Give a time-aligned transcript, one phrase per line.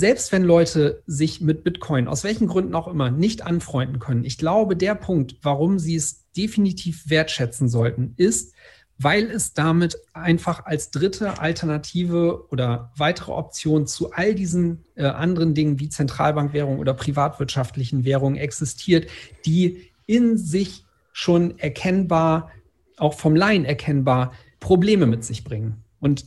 [0.00, 4.38] selbst wenn Leute sich mit Bitcoin aus welchen Gründen auch immer nicht anfreunden können, ich
[4.38, 8.54] glaube, der Punkt, warum sie es definitiv wertschätzen sollten, ist,
[8.96, 15.54] weil es damit einfach als dritte Alternative oder weitere Option zu all diesen äh, anderen
[15.54, 19.06] Dingen wie Zentralbankwährung oder privatwirtschaftlichen Währungen existiert,
[19.44, 22.50] die in sich schon erkennbar,
[22.96, 25.84] auch vom Laien erkennbar, Probleme mit sich bringen.
[26.00, 26.24] Und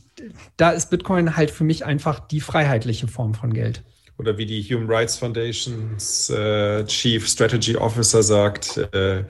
[0.56, 3.82] da ist Bitcoin halt für mich einfach die freiheitliche Form von Geld.
[4.18, 9.24] Oder wie die Human Rights Foundations äh, Chief Strategy Officer sagt, äh,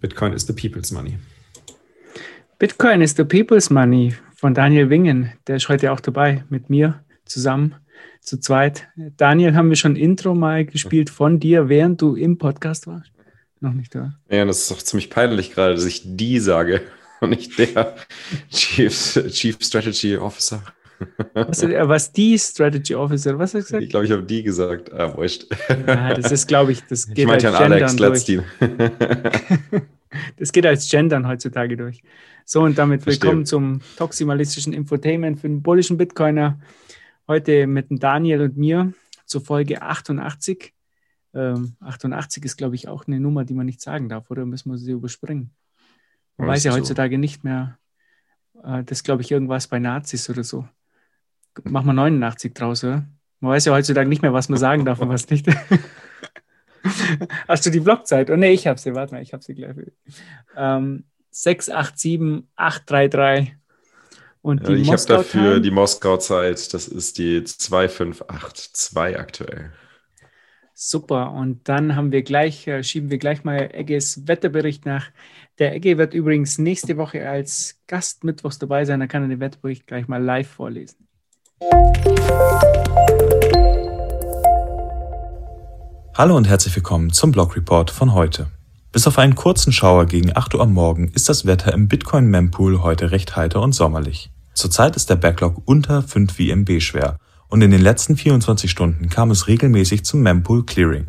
[0.00, 1.18] Bitcoin is the people's money.
[2.58, 5.32] Bitcoin is the people's money von Daniel Wingen.
[5.46, 7.74] Der ist heute auch dabei mit mir zusammen
[8.20, 8.88] zu zweit.
[9.16, 13.10] Daniel, haben wir schon Intro mal gespielt von dir, während du im Podcast warst?
[13.60, 14.18] Noch nicht da.
[14.30, 16.82] Ja, das ist doch ziemlich peinlich gerade, dass ich die sage
[17.20, 17.96] und nicht der
[18.50, 18.92] Chief,
[19.30, 20.62] Chief Strategy Officer.
[21.34, 23.82] Was, was die Strategy Officer, was hast du gesagt?
[23.82, 24.92] Ich glaube, ich habe die gesagt.
[24.92, 25.46] Ah, wurscht.
[25.68, 28.44] Ja, das ist, glaube ich, das geht ich meinte als an Alex Gendern Letztin.
[30.38, 32.02] Das geht als Gendern heutzutage durch.
[32.44, 33.24] So, und damit Verstehe.
[33.24, 36.58] willkommen zum toximalistischen Infotainment für den bullischen Bitcoiner.
[37.28, 38.94] Heute mit dem Daniel und mir
[39.26, 40.72] zur Folge 88.
[41.34, 44.70] Ähm, 88 ist, glaube ich, auch eine Nummer, die man nicht sagen darf, oder müssen
[44.70, 45.50] wir sie überspringen?
[46.36, 47.78] Man weiß ja heutzutage nicht mehr,
[48.62, 50.68] äh, das glaube ich, irgendwas bei Nazis oder so.
[51.64, 53.06] Machen wir 89 draus, oder?
[53.40, 55.46] Man weiß ja heutzutage nicht mehr, was man sagen darf und was nicht.
[57.48, 58.30] Hast du die Blockzeit?
[58.30, 58.94] Oh nee, ich habe sie.
[58.94, 59.76] Warte mal, ich habe sie gleich.
[60.56, 63.56] Ähm, 687 833
[64.42, 66.72] und die Ja, ich habe dafür die Moskau-Zeit.
[66.72, 69.72] Das ist die 2582 aktuell.
[70.78, 71.32] Super.
[71.32, 75.06] Und dann haben wir gleich, äh, schieben wir gleich mal Egges Wetterbericht nach.
[75.58, 79.00] Der Egge wird übrigens nächste Woche als Gast mittwochs dabei sein.
[79.00, 81.08] Da kann er den Wetterbericht gleich mal live vorlesen.
[86.14, 88.48] Hallo und herzlich willkommen zum Blog Report von heute.
[88.92, 92.26] Bis auf einen kurzen Schauer gegen 8 Uhr am Morgen ist das Wetter im Bitcoin
[92.26, 94.30] Mempool heute recht heiter und sommerlich.
[94.52, 97.16] Zurzeit ist der Backlog unter 5 VMB schwer
[97.48, 101.06] und in den letzten 24 Stunden kam es regelmäßig zum Mempool Clearing.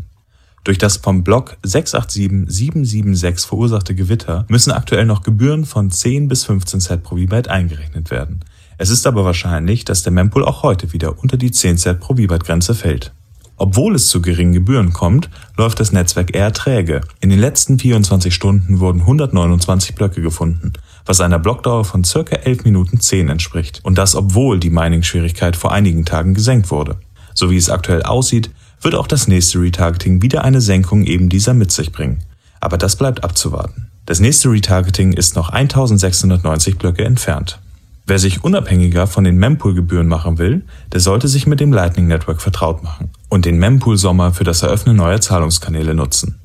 [0.63, 6.81] Durch das vom Block 687776 verursachte Gewitter müssen aktuell noch Gebühren von 10 bis 15
[6.81, 8.41] Cent pro V-Byte eingerechnet werden.
[8.77, 12.15] Es ist aber wahrscheinlich, dass der Mempool auch heute wieder unter die 10 Cent pro
[12.15, 13.13] V-Byte Grenze fällt.
[13.55, 17.01] Obwohl es zu geringen Gebühren kommt, läuft das Netzwerk eher träge.
[17.21, 20.73] In den letzten 24 Stunden wurden 129 Blöcke gefunden,
[21.07, 23.79] was einer Blockdauer von circa 11 Minuten 10 entspricht.
[23.83, 26.97] Und das obwohl die Mining-Schwierigkeit vor einigen Tagen gesenkt wurde.
[27.33, 28.51] So wie es aktuell aussieht,
[28.81, 32.19] wird auch das nächste Retargeting wieder eine Senkung eben dieser mit sich bringen.
[32.59, 33.87] Aber das bleibt abzuwarten.
[34.05, 37.59] Das nächste Retargeting ist noch 1690 Blöcke entfernt.
[38.05, 40.63] Wer sich unabhängiger von den Mempool-Gebühren machen will,
[40.93, 44.95] der sollte sich mit dem Lightning Network vertraut machen und den Mempool-Sommer für das Eröffnen
[44.95, 46.39] neuer Zahlungskanäle nutzen.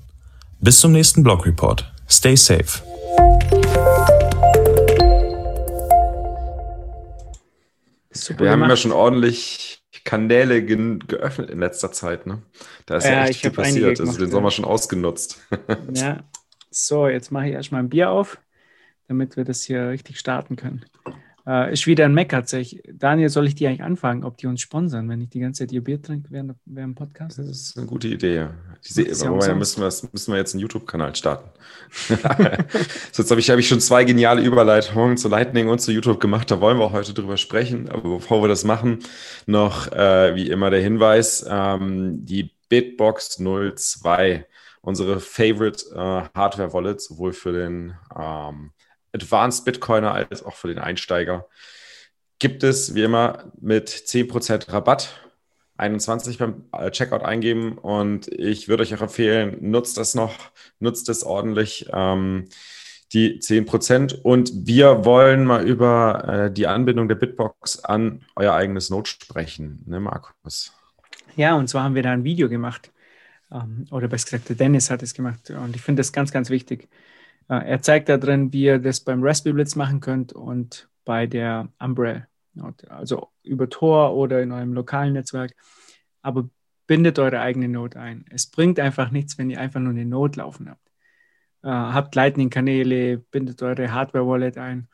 [0.60, 1.92] Bis zum nächsten Blog Report.
[2.08, 2.82] Stay safe.
[8.12, 8.78] Super Wir haben ja gemacht.
[8.78, 12.26] schon ordentlich Kanäle ge geöffnet in letzter Zeit.
[12.26, 12.42] Ne?
[12.86, 14.00] Da ist ja, Ja, echt viel passiert.
[14.00, 14.30] Also gemacht, den.
[14.30, 15.40] Sommer schon ausgenutzt.
[15.86, 16.24] Ja,
[16.70, 18.40] so, jetzt mache ich erstmal ein Bier auf,
[19.08, 20.84] damit wir das hier richtig starten können.
[21.46, 22.82] Äh, ist wieder ein Mecker tatsächlich.
[22.92, 25.72] Daniel, soll ich die eigentlich anfangen, ob die uns sponsern, wenn ich die ganze Zeit
[25.72, 27.38] ihr Bier trinke während, während dem Podcast?
[27.38, 28.48] Das ist eine gute Idee.
[28.84, 31.50] Die ja aber da müssen wir, müssen wir jetzt einen YouTube-Kanal starten.
[33.12, 36.20] so, jetzt habe ich, hab ich schon zwei geniale Überleitungen zu Lightning und zu YouTube
[36.20, 36.50] gemacht.
[36.50, 37.88] Da wollen wir auch heute drüber sprechen.
[37.88, 39.00] Aber bevor wir das machen,
[39.46, 44.46] noch äh, wie immer der Hinweis: ähm, die Bitbox 02,
[44.80, 48.70] unsere Favorite äh, Hardware-Wallet, sowohl für den ähm,
[49.12, 51.46] Advanced Bitcoiner als auch für den Einsteiger,
[52.38, 55.18] gibt es wie immer mit 10% Rabatt.
[55.78, 60.34] 21 beim äh, Checkout eingeben und ich würde euch auch empfehlen, nutzt das noch,
[60.78, 62.48] nutzt es ordentlich, ähm,
[63.12, 64.20] die 10%.
[64.22, 69.82] Und wir wollen mal über äh, die Anbindung der Bitbox an euer eigenes Node sprechen,
[69.86, 70.72] ne, Markus?
[71.36, 72.90] Ja, und zwar haben wir da ein Video gemacht.
[73.50, 75.50] Ähm, oder besser gesagt, der Dennis hat es gemacht.
[75.50, 76.88] Und ich finde das ganz, ganz wichtig.
[77.48, 81.26] Äh, er zeigt da drin, wie ihr das beim Raspberry Blitz machen könnt und bei
[81.26, 82.26] der Umbrella.
[82.88, 85.54] Also über Tor oder in eurem lokalen Netzwerk.
[86.20, 86.48] Aber
[86.86, 88.24] bindet eure eigene Node ein.
[88.30, 90.86] Es bringt einfach nichts, wenn ihr einfach nur eine Node laufen habt.
[91.62, 94.88] Äh, habt Lightning-Kanäle, bindet eure Hardware-Wallet ein.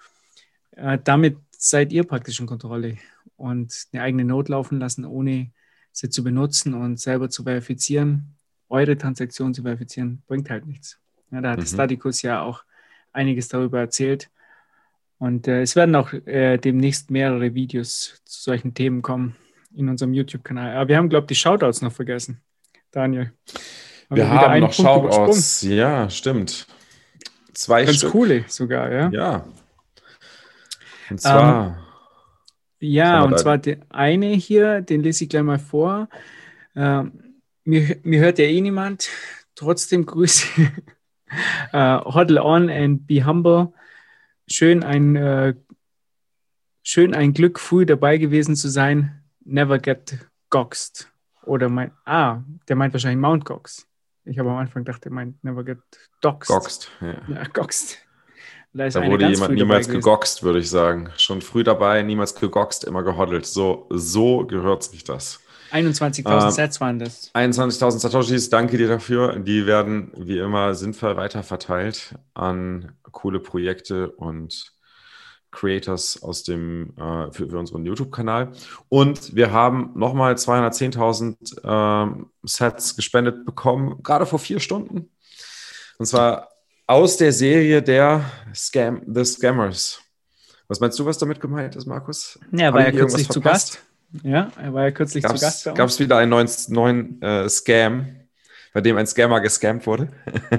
[0.72, 2.98] Äh, damit seid ihr praktisch in Kontrolle
[3.36, 5.50] und eine eigene Node laufen lassen, ohne
[5.92, 8.36] sie zu benutzen und selber zu verifizieren,
[8.68, 11.00] eure Transaktion zu verifizieren, bringt halt nichts.
[11.30, 11.66] Ja, da hat Mhm.
[11.66, 12.64] Statikus ja auch
[13.12, 14.30] einiges darüber erzählt.
[15.18, 19.36] Und äh, es werden auch äh, demnächst mehrere Videos zu solchen Themen kommen.
[19.74, 20.76] in unserem YouTube-Kanal.
[20.76, 22.40] Aber wir haben, glaube ich, die Shoutouts noch vergessen.
[22.90, 23.32] Daniel.
[24.08, 24.74] Haben wir, wir haben noch Punkt
[25.12, 25.62] Shoutouts.
[25.62, 26.66] Ja, stimmt.
[27.52, 28.12] Zwei Ganz Stück.
[28.12, 29.08] coole sogar, ja.
[29.10, 29.44] Ja.
[31.10, 31.66] Und zwar.
[31.66, 31.74] Ähm,
[32.80, 36.08] ja, und zwar der eine hier, den lese ich gleich mal vor.
[36.74, 39.08] Ähm, mir, mir hört ja eh niemand.
[39.54, 40.46] Trotzdem Grüße.
[41.72, 43.72] uh, hodl on and be humble.
[44.46, 45.54] Schön ein, uh,
[46.82, 49.22] schön ein Glück, früh dabei gewesen zu sein.
[49.44, 50.18] Never get
[50.50, 51.10] goxed.
[51.44, 53.86] Oder mein, ah, der meint wahrscheinlich Mount Gox.
[54.24, 55.78] Ich habe am Anfang gedacht, er meint Never get
[56.20, 56.48] doxed.
[56.48, 57.22] Goxed, ja.
[57.28, 57.98] ja goxed.
[58.74, 61.10] Da, da wurde jemand niemals gegoxt, würde ich sagen.
[61.16, 63.46] Schon früh dabei, niemals gegoxt, immer gehoddelt.
[63.46, 65.40] So, so gehört sich das.
[65.72, 67.32] 21.000 äh, Sets waren das.
[67.34, 69.38] 21.000 Satoshis, danke dir dafür.
[69.38, 74.72] Die werden wie immer sinnvoll weiterverteilt an coole Projekte und
[75.50, 78.52] Creators aus dem, äh, für, für, unseren YouTube-Kanal.
[78.88, 85.10] Und wir haben nochmal 210.000 äh, Sets gespendet bekommen, gerade vor vier Stunden.
[85.98, 86.48] Und zwar
[86.86, 88.24] aus der Serie der
[88.54, 90.00] Scam, The Scammers.
[90.68, 92.38] Was meinst du, was damit gemeint ist, Markus?
[92.52, 93.82] Ja, war ja kürzlich zu Gast.
[94.22, 95.74] Ja, er war ja kürzlich gab's, zu Gast.
[95.74, 98.06] Gab es wieder einen neuen, neuen äh, Scam,
[98.72, 100.08] bei dem ein Scammer gescammt wurde?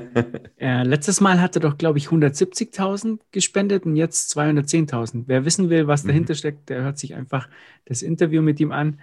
[0.60, 5.24] ja, letztes Mal hat er doch, glaube ich, 170.000 gespendet und jetzt 210.000.
[5.28, 6.10] Wer wissen will, was mhm.
[6.10, 7.50] dahinter steckt, der hört sich einfach
[7.86, 9.00] das Interview mit ihm an.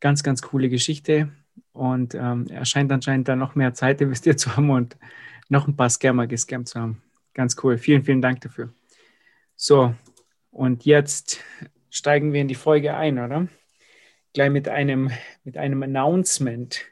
[0.00, 1.30] Ganz, ganz coole Geschichte.
[1.72, 4.96] Und ähm, er scheint anscheinend da noch mehr Zeit investiert zu haben und
[5.48, 7.02] noch ein paar Scammer gescammt zu haben.
[7.32, 7.78] Ganz cool.
[7.78, 8.68] Vielen, vielen Dank dafür.
[9.56, 9.94] So,
[10.50, 11.40] und jetzt
[11.90, 13.48] steigen wir in die Folge ein, oder?
[14.38, 15.10] Gleich mit einem,
[15.42, 16.84] mit einem Announcement.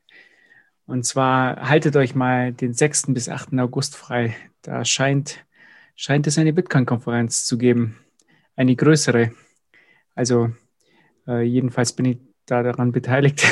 [0.84, 3.14] Und zwar haltet euch mal den 6.
[3.14, 3.56] bis 8.
[3.60, 4.34] August frei.
[4.62, 5.46] Da scheint,
[5.94, 8.00] scheint es eine Bitcoin-Konferenz zu geben.
[8.56, 9.30] Eine größere.
[10.16, 10.50] Also
[11.28, 13.46] äh, jedenfalls bin ich da daran beteiligt.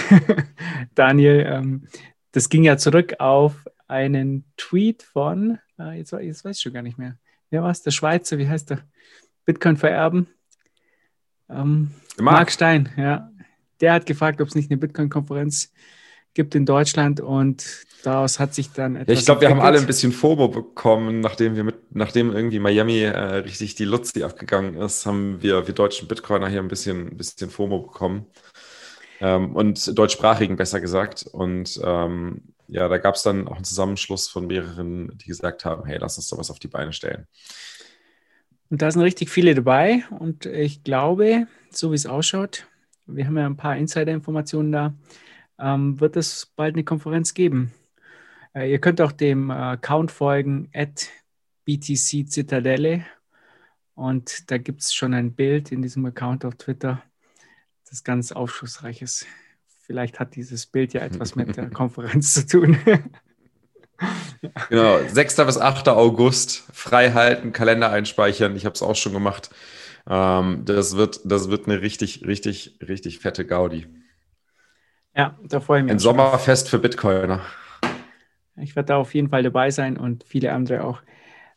[0.97, 1.87] Daniel, ähm,
[2.33, 6.83] das ging ja zurück auf einen Tweet von, äh, jetzt, jetzt weiß ich schon gar
[6.83, 7.17] nicht mehr.
[7.49, 7.83] Wer war es?
[7.83, 8.81] Der Schweizer, wie heißt der?
[9.45, 10.27] Bitcoin vererben.
[11.49, 12.39] Ähm, Mark.
[12.39, 13.31] Mark Stein, ja.
[13.81, 15.73] Der hat gefragt, ob es nicht eine Bitcoin-Konferenz
[16.35, 19.15] gibt in Deutschland und daraus hat sich dann etwas.
[19.15, 22.59] Ja, ich glaube, wir haben alle ein bisschen FOMO bekommen, nachdem wir mit, nachdem irgendwie
[22.59, 27.09] Miami äh, richtig die Luzi abgegangen ist, haben wir, wir deutschen Bitcoiner hier ein bisschen,
[27.09, 28.27] ein bisschen FOMO bekommen.
[29.21, 31.25] Ähm, und deutschsprachigen besser gesagt.
[31.31, 35.85] Und ähm, ja, da gab es dann auch einen Zusammenschluss von mehreren, die gesagt haben,
[35.87, 37.27] hey, lass uns da was auf die Beine stellen.
[38.71, 42.67] Und da sind richtig viele dabei und ich glaube, so wie es ausschaut,
[43.07, 44.95] wir haben ja ein paar Insider-Informationen da,
[45.59, 47.73] ähm, wird es bald eine Konferenz geben.
[48.55, 51.09] Äh, ihr könnt auch dem äh, Account folgen, at
[51.65, 53.05] BTC Zitadelle.
[53.95, 57.03] Und da gibt es schon ein Bild in diesem Account auf Twitter,
[57.89, 59.27] das ganz aufschlussreich ist.
[59.83, 62.79] Vielleicht hat dieses Bild ja etwas mit der Konferenz zu tun.
[64.69, 65.37] genau, 6.
[65.37, 65.89] bis 8.
[65.89, 68.57] August, frei halten, Kalender einspeichern.
[68.57, 69.51] Ich habe es auch schon gemacht.
[70.09, 73.87] Ähm, das, wird, das wird eine richtig, richtig, richtig fette Gaudi.
[75.17, 75.93] Ja, da freue ich mich.
[75.93, 77.41] Ein Sommerfest für Bitcoiner.
[78.57, 81.01] Ich werde da auf jeden Fall dabei sein und viele andere auch.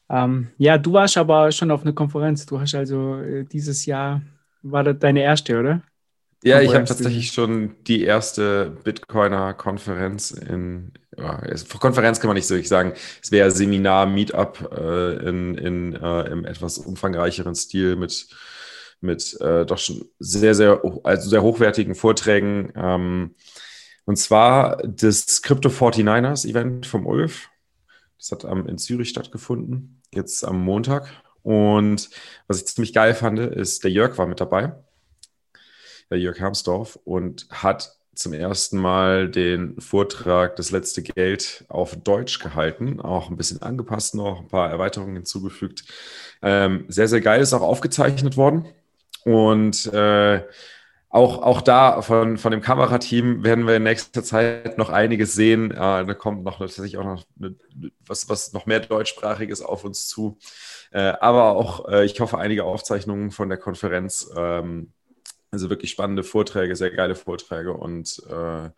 [0.09, 2.45] Ähm, ja, du warst aber schon auf einer Konferenz.
[2.45, 4.21] Du hast also äh, dieses Jahr,
[4.61, 5.81] war das deine erste, oder?
[6.43, 11.41] Ja, ich habe tatsächlich schon die erste Bitcoiner-Konferenz in, ja,
[11.79, 16.29] Konferenz kann man nicht so richtig sagen, es wäre Seminar, Meetup äh, in, in äh,
[16.29, 18.27] im etwas umfangreicheren Stil mit,
[19.01, 22.71] mit äh, doch schon sehr, sehr, also sehr hochwertigen Vorträgen.
[22.75, 23.35] Ähm,
[24.05, 27.49] und zwar das Crypto 49ers Event vom Ulf.
[28.19, 31.09] Das hat ähm, in Zürich stattgefunden, jetzt am Montag.
[31.41, 32.09] Und
[32.47, 34.75] was ich ziemlich geil fand, ist, der Jörg war mit dabei
[36.09, 42.39] der Jörg Hermsdorf, und hat zum ersten Mal den Vortrag Das letzte Geld auf Deutsch
[42.39, 45.83] gehalten, auch ein bisschen angepasst, noch ein paar Erweiterungen hinzugefügt.
[46.41, 48.65] Ähm, sehr, sehr geil, ist auch aufgezeichnet worden.
[49.23, 50.41] Und äh,
[51.09, 55.71] auch, auch da von, von dem Kamerateam werden wir in nächster Zeit noch einiges sehen.
[55.71, 57.55] Äh, da kommt noch tatsächlich auch noch eine,
[58.05, 60.37] was, was noch mehr deutschsprachiges auf uns zu.
[60.91, 64.29] Äh, aber auch, äh, ich hoffe, einige Aufzeichnungen von der Konferenz.
[64.35, 64.91] Ähm,
[65.51, 68.69] also wirklich spannende Vorträge, sehr geile Vorträge und äh,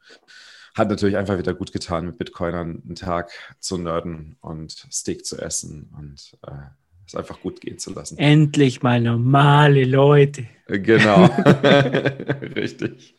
[0.75, 5.38] hat natürlich einfach wieder gut getan, mit Bitcoinern einen Tag zu nerden und Steak zu
[5.38, 6.67] essen und äh,
[7.05, 8.17] es einfach gut gehen zu lassen.
[8.17, 10.45] Endlich mal normale Leute.
[10.67, 11.25] Genau,
[12.55, 13.15] richtig.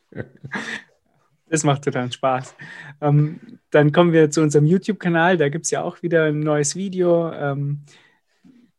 [1.48, 2.54] Das macht total Spaß.
[3.00, 5.36] Ähm, dann kommen wir zu unserem YouTube-Kanal.
[5.36, 7.32] Da gibt es ja auch wieder ein neues Video.
[7.32, 7.82] Ähm,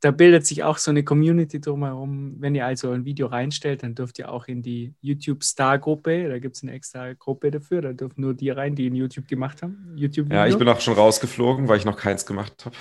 [0.01, 2.36] da bildet sich auch so eine Community drumherum.
[2.39, 6.55] Wenn ihr also ein Video reinstellt, dann dürft ihr auch in die YouTube-Star-Gruppe, da gibt
[6.55, 9.93] es eine extra Gruppe dafür, da dürfen nur die rein, die in YouTube gemacht haben.
[9.96, 12.75] YouTube ja, ich bin auch schon rausgeflogen, weil ich noch keins gemacht habe.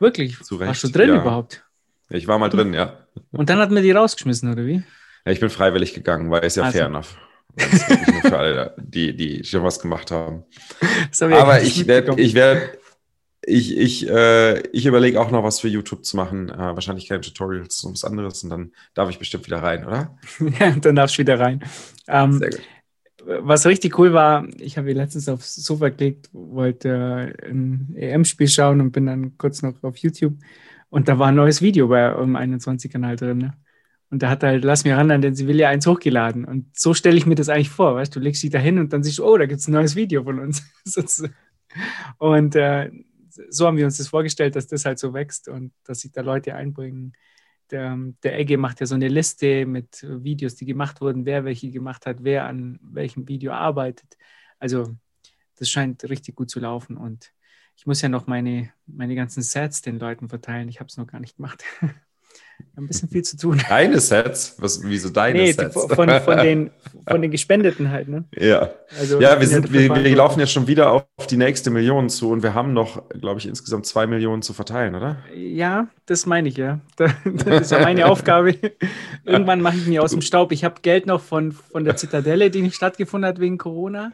[0.00, 0.38] Wirklich?
[0.42, 1.20] Zu Recht, Warst du drin ja.
[1.20, 1.64] überhaupt?
[2.10, 3.06] Ich war mal drin, ja.
[3.30, 4.82] Und dann hat man die rausgeschmissen, oder wie?
[5.24, 6.78] ja ich bin freiwillig gegangen, weil es ja Also.
[6.78, 7.16] fair enough.
[8.22, 10.44] Für alle, die, die schon was gemacht haben.
[11.20, 12.78] Hab Aber ich ich werde,
[13.46, 16.48] ich, ich, äh, ich überlege auch noch was für YouTube zu machen.
[16.48, 18.42] Äh, wahrscheinlich keine Tutorials, so was anderes.
[18.42, 20.18] Und dann darf ich bestimmt wieder rein, oder?
[20.60, 21.62] ja, dann darfst du wieder rein.
[22.08, 22.60] Ähm, Sehr gut.
[23.24, 28.48] was richtig cool war, ich habe hier letztens aufs Sofa gelegt, wollte äh, ein EM-Spiel
[28.48, 30.34] schauen und bin dann kurz noch auf YouTube
[30.90, 33.38] und da war ein neues Video bei eurem 21-Kanal drin.
[33.38, 33.54] Ne?
[34.10, 36.44] Und da hat er halt Lass mir ran an den Sevilla eins hochgeladen.
[36.44, 38.92] Und so stelle ich mir das eigentlich vor, weißt du, legst dich da hin und
[38.92, 40.62] dann siehst du, oh, da gibt es ein neues Video von uns.
[42.18, 42.90] und äh,
[43.48, 46.22] so haben wir uns das vorgestellt, dass das halt so wächst und dass sich da
[46.22, 47.12] Leute einbringen.
[47.70, 51.70] Der, der Egge macht ja so eine Liste mit Videos, die gemacht wurden, wer welche
[51.70, 54.16] gemacht hat, wer an welchem Video arbeitet.
[54.58, 54.96] Also
[55.56, 57.32] das scheint richtig gut zu laufen und
[57.76, 60.68] ich muss ja noch meine, meine ganzen Sets den Leuten verteilen.
[60.68, 61.64] Ich habe es noch gar nicht gemacht.
[62.76, 63.60] Ein bisschen viel zu tun.
[63.68, 64.56] Deine Sets?
[64.58, 65.74] Was, wieso deine Nee, Sets?
[65.74, 65.88] von,
[66.20, 66.70] von, den,
[67.08, 68.08] von den Gespendeten halt.
[68.08, 68.24] Ne?
[68.36, 68.70] ja.
[68.98, 72.30] Also, Ja, wir, sind, wir, wir laufen jetzt schon wieder auf die nächste Million zu
[72.30, 75.16] und wir haben noch, glaube ich, insgesamt zwei Millionen zu verteilen, oder?
[75.34, 76.80] Ja, das meine ich, ja.
[76.96, 78.54] Da- Das ist ja meine Aufgabe.
[79.24, 80.52] Irgendwann mache ich mich aus dem Staub.
[80.52, 84.12] Ich habe Geld noch von, von der Zitadelle, die nicht stattgefunden hat wegen Corona.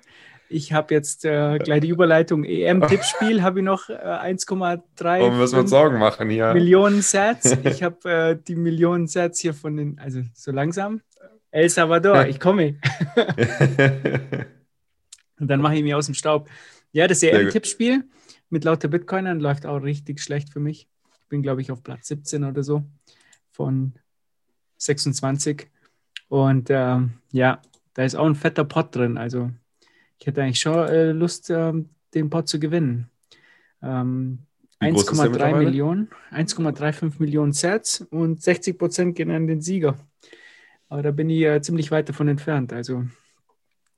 [0.53, 5.67] Ich habe jetzt äh, gleich die Überleitung EM-Tippspiel, habe ich noch äh, 1,3 Warum müssen
[5.67, 6.53] Sorgen machen hier?
[6.53, 7.57] Millionen Sets.
[7.65, 11.01] Ich habe äh, die Millionen Sets hier von den, also so langsam.
[11.51, 12.77] El Salvador, ich komme.
[15.41, 16.49] Und dann mache ich mich aus dem Staub.
[16.93, 17.23] Ja, das.
[17.23, 18.05] EM-Tippspiel
[18.51, 20.87] mit lauter Bitcoinern läuft auch richtig schlecht für mich.
[21.23, 22.85] Ich bin, glaube ich, auf Platz 17 oder so
[23.51, 23.95] von
[24.77, 25.69] 26.
[26.29, 27.63] Und ähm, ja,
[27.95, 29.17] da ist auch ein fetter Pot drin.
[29.17, 29.51] Also
[30.23, 33.11] ich hätte eigentlich schon äh, Lust, ähm, den Pot zu gewinnen.
[33.83, 34.47] Ähm,
[34.79, 35.65] Wie groß ist der 1,3 mittlerweile?
[35.65, 39.97] Millionen, 1,35 Millionen Sets und 60 Prozent gehen an den Sieger.
[40.89, 42.73] Aber da bin ich äh, ziemlich weit davon entfernt.
[42.73, 43.05] Also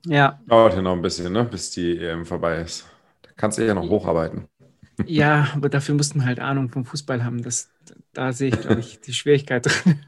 [0.07, 1.43] ja, Dauert ja noch ein bisschen, ne?
[1.45, 2.87] bis die EM vorbei ist.
[3.21, 4.45] Da kannst du ja noch hocharbeiten.
[5.05, 7.43] Ja, aber dafür mussten halt Ahnung vom Fußball haben.
[7.43, 7.69] Das,
[8.13, 10.05] da sehe ich, glaube ich, die Schwierigkeit drin.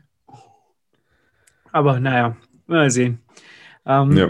[1.74, 3.20] Aber naja, mal sehen.
[3.86, 4.30] Ähm, Ja.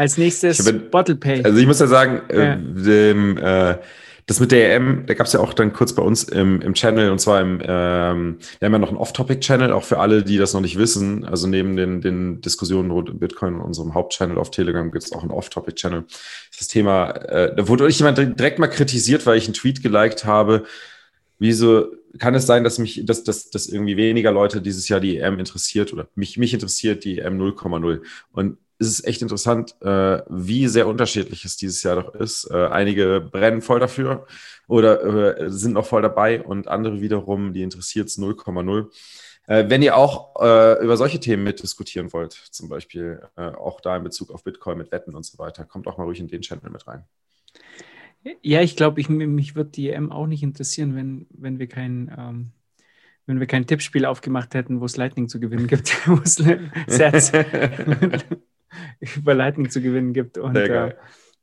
[0.00, 1.42] Als nächstes bin- Bottle Pay.
[1.44, 2.54] Also ich muss ja sagen, Ja.
[2.54, 3.76] äh, dem, äh,
[4.24, 6.72] das mit der EM, da gab es ja auch dann kurz bei uns im, im
[6.72, 10.38] Channel und zwar im, ähm, wir haben ja noch einen Off-Topic-Channel, auch für alle, die
[10.38, 11.24] das noch nicht wissen.
[11.24, 15.12] Also neben den, den Diskussionen rund um Bitcoin und unserem Hauptchannel auf Telegram gibt es
[15.12, 16.04] auch einen Off-Topic-Channel.
[16.58, 20.24] Das Thema, äh, da wurde euch jemand direkt mal kritisiert, weil ich einen Tweet geliked
[20.24, 20.62] habe.
[21.38, 21.88] Wieso
[22.18, 25.38] kann es sein, dass mich, dass, dass, dass irgendwie weniger Leute dieses Jahr die EM
[25.38, 28.00] interessiert oder mich, mich interessiert die EM 0,0?
[28.32, 32.50] Und es ist echt interessant, äh, wie sehr unterschiedlich es dieses Jahr doch ist.
[32.50, 34.26] Äh, einige brennen voll dafür
[34.68, 38.86] oder äh, sind noch voll dabei und andere wiederum, die interessiert es 0,0.
[39.46, 43.96] Äh, wenn ihr auch äh, über solche Themen mitdiskutieren wollt, zum Beispiel äh, auch da
[43.96, 46.40] in Bezug auf Bitcoin mit Wetten und so weiter, kommt auch mal ruhig in den
[46.40, 47.04] Channel mit rein.
[48.42, 52.14] Ja, ich glaube, ich, mich wird die EM auch nicht interessieren, wenn, wenn wir kein,
[52.16, 52.52] ähm,
[53.26, 56.36] wenn wir kein Tippspiel aufgemacht hätten, wo es Lightning zu gewinnen gibt, es
[59.16, 60.38] über Lightning zu gewinnen gibt.
[60.38, 60.94] Und äh,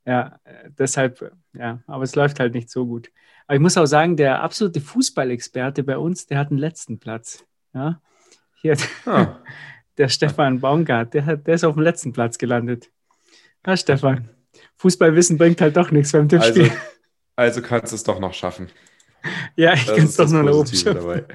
[0.05, 0.39] ja,
[0.79, 3.11] deshalb, ja, aber es läuft halt nicht so gut.
[3.47, 7.45] Aber ich muss auch sagen, der absolute Fußballexperte bei uns, der hat den letzten Platz.
[7.73, 8.01] Ja,
[8.61, 9.39] hier Ah,
[9.97, 12.89] der Stefan Baumgart, der, hat, der ist auf dem letzten Platz gelandet.
[13.65, 14.29] Ja, Stefan,
[14.77, 16.63] Fußballwissen bringt halt doch nichts beim Tippspiel.
[16.63, 16.75] also,
[17.35, 18.69] also kannst du es doch noch schaffen.
[19.55, 20.95] ja, ich kann es doch nur nach oben schaffen.
[20.95, 21.25] dabei.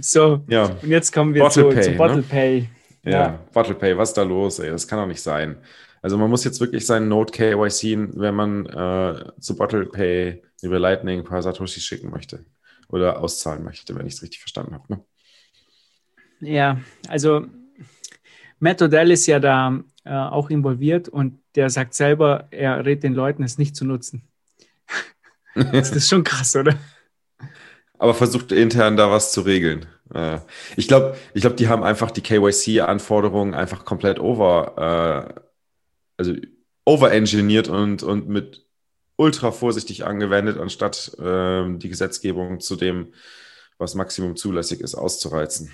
[0.00, 1.96] So, Ja, und jetzt kommen wir Bottle zu, Pay, zu ne?
[1.96, 2.68] Bottle Pay.
[3.04, 3.40] Ja.
[3.52, 4.70] Bottle Pay, was ist da los, ey?
[4.70, 5.56] Das kann doch nicht sein.
[6.02, 10.78] Also man muss jetzt wirklich seinen Node KYC, wenn man äh, zu Bottle Pay über
[10.78, 12.44] Lightning ein paar Satoshi schicken möchte
[12.88, 14.84] oder auszahlen möchte, wenn ich es richtig verstanden habe.
[14.92, 15.04] Ne?
[16.40, 17.46] Ja, also
[18.58, 23.14] Matt Odell ist ja da äh, auch involviert und der sagt selber, er rät den
[23.14, 24.22] Leuten, es nicht zu nutzen.
[25.54, 26.78] Das ist schon krass, oder?
[28.02, 29.86] Aber versucht intern da was zu regeln.
[30.12, 30.40] Äh,
[30.76, 35.40] ich glaube, ich glaub, die haben einfach die KYC-Anforderungen einfach komplett over, äh,
[36.16, 36.34] also
[36.84, 38.66] overengineert und, und mit
[39.14, 43.12] ultra vorsichtig angewendet, anstatt ähm, die Gesetzgebung zu dem,
[43.78, 45.70] was Maximum zulässig ist, auszureizen.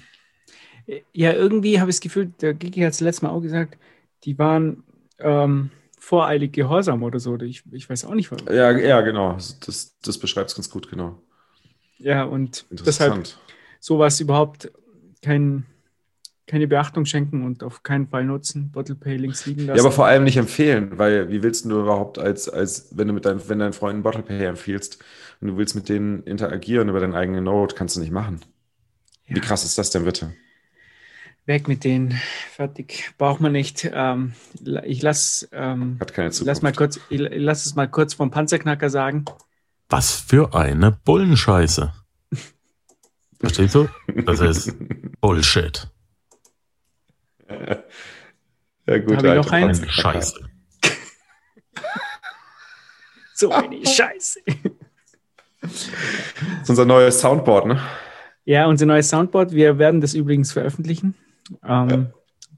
[1.15, 3.79] Ja, irgendwie habe ich das Gefühl, der Gigi hat es letztes Mal auch gesagt,
[4.25, 4.85] die waren
[5.19, 7.39] ähm, voreilig gehorsam oder so.
[7.41, 8.55] Ich, ich weiß auch nicht, warum.
[8.55, 9.33] Ja, ja, genau.
[9.65, 11.23] Das, das beschreibt es ganz gut, genau.
[11.99, 13.29] Ja, und deshalb
[13.81, 14.71] sowas überhaupt
[15.23, 15.67] kein,
[16.47, 19.77] keine Beachtung schenken und auf keinen Fall nutzen, Bottle Pay links liegen lassen.
[19.77, 23.15] Ja, aber vor allem nicht empfehlen, weil wie willst du überhaupt als, als wenn du
[23.15, 24.99] mit deinen, wenn deinen Freunden Bottle Pay empfiehlst
[25.41, 28.41] und du willst mit denen interagieren über deinen eigenen Node, kannst du nicht machen.
[29.27, 29.37] Ja.
[29.37, 30.33] Wie krass ist das denn bitte?
[31.47, 32.13] Weg mit denen,
[32.53, 33.91] fertig, braucht man nicht.
[33.91, 34.35] Ähm,
[34.85, 38.31] ich lasse ähm, Hat keine lass mal kurz, ich, ich lass es mal kurz vom
[38.31, 39.25] Panzerknacker sagen.
[39.89, 41.93] Was für eine Bullenscheiße.
[43.41, 43.89] Verstehst du?
[44.27, 44.75] Das ist
[45.21, 45.89] Bullshit.
[48.87, 49.17] Ja, gut.
[49.19, 49.83] Habe ich noch eins?
[49.91, 50.41] Scheiße.
[53.35, 54.41] so eine Scheiße.
[55.61, 55.89] Das
[56.63, 57.81] ist unser neues Soundboard, ne?
[58.45, 59.53] Ja, unser neues Soundboard.
[59.53, 61.15] Wir werden das übrigens veröffentlichen.
[61.65, 62.07] Ähm, ja.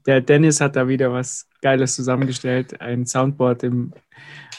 [0.05, 2.81] Der Dennis hat da wieder was Geiles zusammengestellt.
[2.81, 3.93] Ein Soundboard im,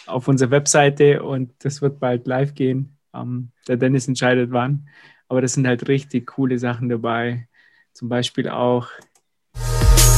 [0.07, 2.97] auf unserer Webseite und das wird bald live gehen.
[3.15, 4.89] Ähm, der Dennis entscheidet wann.
[5.29, 7.49] Aber das sind halt richtig coole Sachen dabei.
[7.93, 8.89] Zum Beispiel auch.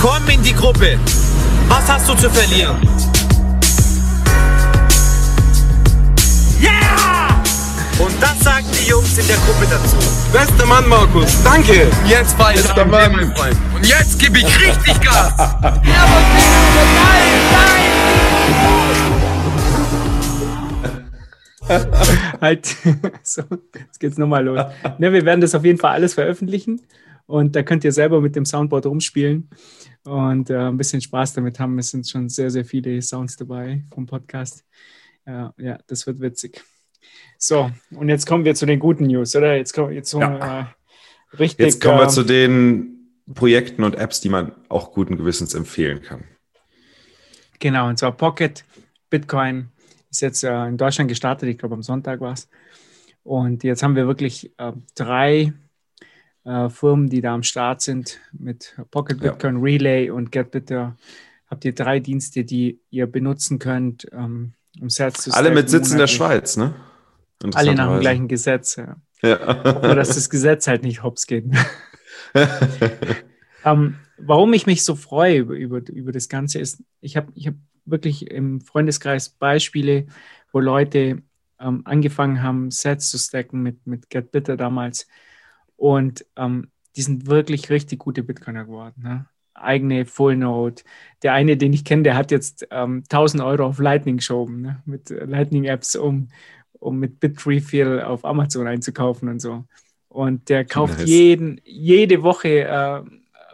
[0.01, 0.99] Komm in die Gruppe.
[1.69, 2.77] Was hast du zu verlieren?
[6.61, 7.43] Yeah!
[7.99, 9.97] Und das sagen die Jungs in der Gruppe dazu.
[10.33, 11.43] Bester Mann, Markus.
[11.43, 11.89] Danke.
[12.07, 13.13] Jetzt ich Bester Mann.
[13.13, 13.57] mein Freund.
[13.75, 15.33] Und jetzt gebe ich richtig Gas.
[15.39, 15.83] ja, nein,
[17.53, 19.24] nein.
[22.41, 22.67] halt,
[23.23, 23.43] so,
[23.75, 24.61] jetzt geht's nochmal los.
[24.99, 26.83] Ne, wir werden das auf jeden Fall alles veröffentlichen
[27.27, 29.49] und da könnt ihr selber mit dem Soundboard rumspielen
[30.05, 31.79] und äh, ein bisschen Spaß damit haben.
[31.79, 34.65] Es sind schon sehr, sehr viele Sounds dabei vom Podcast.
[35.27, 36.63] Ja, ja, das wird witzig.
[37.39, 39.57] So, und jetzt kommen wir zu den guten News, oder?
[39.57, 40.61] Jetzt kommen, jetzt ja.
[40.61, 41.67] äh, richtig.
[41.67, 46.03] Jetzt kommen wir äh, zu den Projekten und Apps, die man auch guten Gewissens empfehlen
[46.03, 46.25] kann.
[47.59, 48.65] Genau, und zwar Pocket,
[49.09, 49.71] Bitcoin,
[50.15, 52.49] ist jetzt äh, in Deutschland gestartet, ich glaube am Sonntag war es.
[53.25, 55.53] Und jetzt haben wir wirklich äh, drei
[56.45, 59.63] äh, Firmen, die da am Start sind mit Pocket Bitcoin, ja.
[59.63, 60.97] Relay und GetBitter.
[61.49, 65.91] Habt ihr drei Dienste, die ihr benutzen könnt, ähm, um Sets zu Alle mit Sitz
[65.91, 66.75] in der Schweiz, ne?
[67.55, 68.97] Alle nach dem gleichen Gesetz, ja.
[69.23, 69.81] ja.
[69.83, 71.45] Nur, dass das Gesetz halt nicht hops geht.
[73.65, 77.49] ähm, warum ich mich so freue über, über, über das Ganze ist, ich habe ich
[77.49, 80.07] hab wirklich im Freundeskreis Beispiele,
[80.53, 81.23] wo Leute
[81.61, 85.07] ähm, angefangen haben, Sets zu stacken mit, mit GetBitter damals.
[85.77, 89.03] Und ähm, die sind wirklich richtig gute Bitcoiner geworden.
[89.03, 89.27] Ne?
[89.55, 90.83] Eigene Full Node.
[91.23, 94.83] Der eine, den ich kenne, der hat jetzt ähm, 1000 Euro auf Lightning geschoben, ne?
[94.85, 96.29] mit Lightning Apps, um,
[96.73, 99.65] um mit Bitrefill auf Amazon einzukaufen und so.
[100.09, 101.09] Und der kauft nice.
[101.09, 103.03] jeden, jede Woche äh,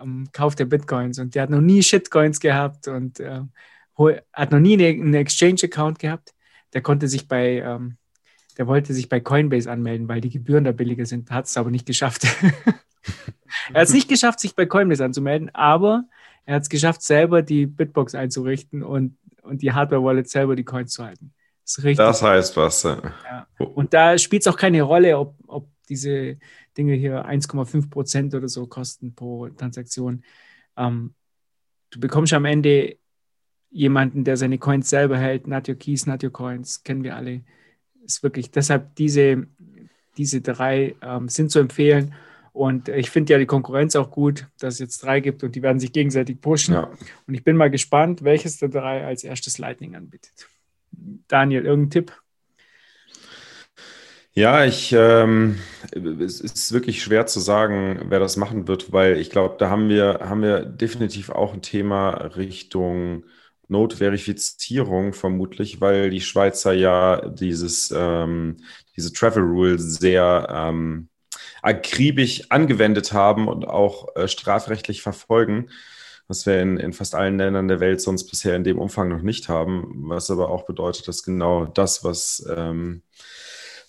[0.02, 3.40] ähm, kauft er Bitcoins und der hat noch nie Shitcoins gehabt und äh,
[4.32, 6.34] hat noch nie einen Exchange-Account gehabt.
[6.72, 7.96] Der konnte sich bei, ähm,
[8.56, 11.70] der wollte sich bei Coinbase anmelden, weil die Gebühren da billiger sind, hat es aber
[11.70, 12.24] nicht geschafft.
[13.72, 16.04] er hat es nicht geschafft, sich bei Coinbase anzumelden, aber
[16.44, 20.92] er hat es geschafft, selber die Bitbox einzurichten und, und die Hardware-Wallet selber die Coins
[20.92, 21.32] zu halten.
[21.64, 22.82] Das, das heißt was.
[22.82, 23.46] Ja.
[23.58, 26.38] Und da spielt es auch keine Rolle, ob, ob diese
[26.76, 30.24] Dinge hier 1,5 Prozent oder so kosten pro Transaktion.
[30.76, 31.14] Ähm,
[31.90, 32.96] du bekommst am Ende
[33.70, 35.46] jemanden, der seine Coins selber hält.
[35.46, 37.42] Not your keys, not your coins, kennen wir alle.
[38.04, 39.46] Ist wirklich, deshalb diese,
[40.16, 42.14] diese drei ähm, sind zu empfehlen.
[42.52, 45.62] Und ich finde ja die Konkurrenz auch gut, dass es jetzt drei gibt und die
[45.62, 46.74] werden sich gegenseitig pushen.
[46.74, 46.90] Ja.
[47.26, 50.48] Und ich bin mal gespannt, welches der drei als erstes Lightning anbietet.
[51.28, 52.12] Daniel, irgendein Tipp?
[54.32, 55.58] Ja, ich, ähm,
[55.92, 59.88] es ist wirklich schwer zu sagen, wer das machen wird, weil ich glaube, da haben
[59.88, 63.24] wir, haben wir definitiv auch ein Thema Richtung
[63.70, 68.58] Notverifizierung vermutlich, weil die Schweizer ja dieses, ähm,
[68.96, 71.08] diese Travel Rule sehr ähm,
[71.62, 75.70] akribisch angewendet haben und auch äh, strafrechtlich verfolgen,
[76.28, 79.22] was wir in, in fast allen Ländern der Welt sonst bisher in dem Umfang noch
[79.22, 83.02] nicht haben, was aber auch bedeutet, dass genau das, was ähm,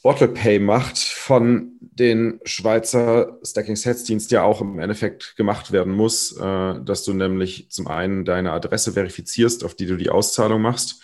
[0.03, 6.35] BottlePay macht, von den Schweizer Stacking Sets Dienst ja auch im Endeffekt gemacht werden muss,
[6.37, 11.01] äh, dass du nämlich zum einen deine Adresse verifizierst, auf die du die Auszahlung machst.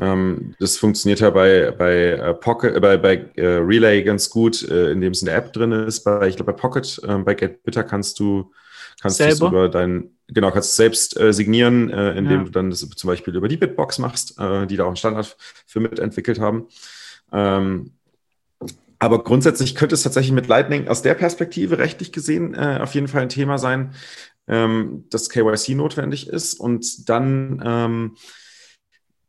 [0.00, 4.62] Ähm, das funktioniert ja bei, bei, äh, Pocket, äh, bei, bei äh, Relay ganz gut,
[4.68, 6.04] äh, indem es in der App drin ist.
[6.04, 8.50] Bei, ich glaube, bei Pocket, äh, bei GetBitter kannst du
[9.00, 12.44] kannst du über dein, genau, kannst du selbst äh, signieren, äh, indem ja.
[12.44, 15.36] du dann das zum Beispiel über die Bitbox machst, äh, die da auch einen Standard
[15.66, 16.68] für mitentwickelt haben.
[17.32, 17.92] Ähm,
[18.98, 23.08] aber grundsätzlich könnte es tatsächlich mit Lightning aus der Perspektive rechtlich gesehen äh, auf jeden
[23.08, 23.94] Fall ein Thema sein,
[24.48, 26.54] ähm, dass KYC notwendig ist.
[26.54, 28.16] Und dann ähm,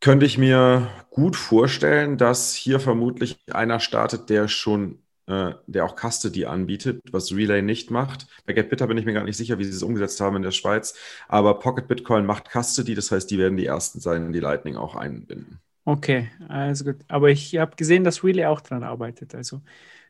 [0.01, 5.95] könnte ich mir gut vorstellen, dass hier vermutlich einer startet, der schon äh, der auch
[5.95, 8.25] Custody anbietet, was Relay nicht macht.
[8.47, 10.51] Bei GetBitter bin ich mir gar nicht sicher, wie sie es umgesetzt haben in der
[10.51, 10.95] Schweiz.
[11.27, 14.95] Aber Pocket Bitcoin macht Custody, das heißt, die werden die ersten sein, die Lightning auch
[14.95, 15.60] einbinden.
[15.85, 16.97] Okay, also gut.
[17.07, 19.33] Aber ich habe gesehen, dass Relay auch dran arbeitet.
[19.33, 19.61] Also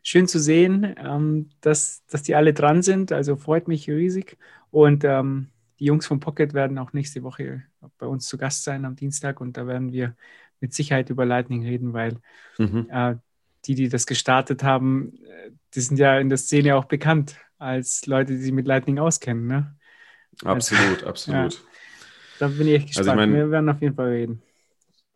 [0.04, 3.12] schön zu sehen, ähm, dass, dass die alle dran sind.
[3.12, 4.38] Also freut mich riesig.
[4.72, 7.64] Und ähm, die Jungs von Pocket werden auch nächste Woche
[7.98, 10.16] bei uns zu Gast sein am Dienstag und da werden wir
[10.60, 12.18] mit Sicherheit über Lightning reden, weil
[12.58, 12.88] mhm.
[12.92, 13.16] äh,
[13.66, 18.06] die, die das gestartet haben, äh, die sind ja in der Szene auch bekannt als
[18.06, 19.48] Leute, die sich mit Lightning auskennen.
[19.48, 19.76] Ne?
[20.44, 21.54] Absolut, also, absolut.
[22.40, 23.10] Ja, da bin ich echt gespannt.
[23.10, 24.42] Also ich mein, wir werden auf jeden Fall reden.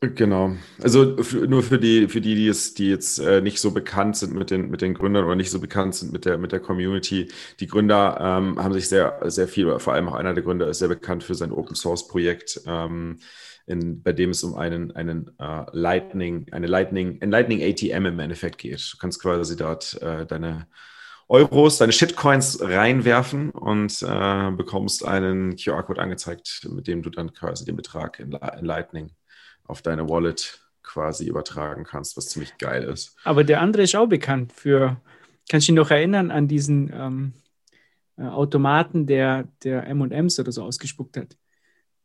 [0.09, 0.57] Genau.
[0.81, 1.15] Also
[1.47, 4.51] nur für die, für die, die, es, die jetzt äh, nicht so bekannt sind mit
[4.51, 7.29] den, mit den Gründern oder nicht so bekannt sind mit der, mit der Community.
[7.61, 10.79] Die Gründer ähm, haben sich sehr, sehr viel, vor allem auch einer der Gründer ist
[10.79, 13.19] sehr bekannt für sein Open Source Projekt, ähm,
[13.65, 18.19] in, bei dem es um einen, einen uh, Lightning, eine Lightning, ein Lightning ATM im
[18.19, 18.91] Endeffekt geht.
[18.91, 20.67] Du kannst quasi dort äh, deine
[21.29, 27.63] Euros, deine Shitcoins reinwerfen und äh, bekommst einen QR-Code angezeigt, mit dem du dann quasi
[27.63, 29.11] den Betrag in, in Lightning
[29.65, 33.15] auf deine Wallet quasi übertragen kannst, was ziemlich geil ist.
[33.23, 34.97] Aber der andere ist auch bekannt für,
[35.49, 37.33] kannst du dich noch erinnern an diesen ähm,
[38.17, 41.37] äh, Automaten, der, der M&M's oder so ausgespuckt hat?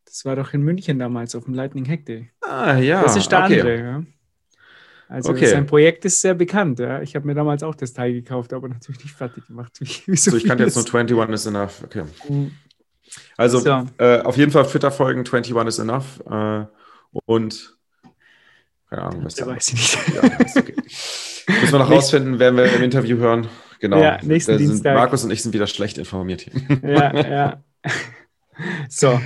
[0.05, 2.31] Das war doch in München damals auf dem Lightning Hack Day.
[2.41, 3.03] Ah, ja.
[3.03, 3.59] Das ist der okay.
[3.59, 4.03] andere, ja.
[5.07, 5.47] Also okay.
[5.47, 6.79] sein Projekt ist sehr bekannt.
[6.79, 7.01] Ja.
[7.01, 9.73] Ich habe mir damals auch das Teil gekauft, aber natürlich nicht fertig gemacht.
[9.79, 11.83] Wie, so, so ich kann jetzt nur 21 is enough.
[11.83, 12.03] Okay.
[12.27, 12.51] Mhm.
[13.35, 13.87] Also so.
[13.97, 16.19] äh, auf jeden Fall Twitter folgen, 21 is enough.
[16.29, 16.65] Äh,
[17.11, 17.77] und
[18.89, 20.15] keine Ahnung, was da weiß ich nicht.
[20.15, 20.23] Ja,
[20.55, 20.73] okay.
[21.61, 23.47] Müssen wir noch rausfinden, werden wir im Interview hören.
[23.79, 24.01] Genau.
[24.01, 24.95] Ja, nächsten Dienstag.
[24.95, 26.79] Markus und ich sind wieder schlecht informiert hier.
[26.83, 27.63] Ja, ja.
[28.89, 29.17] So.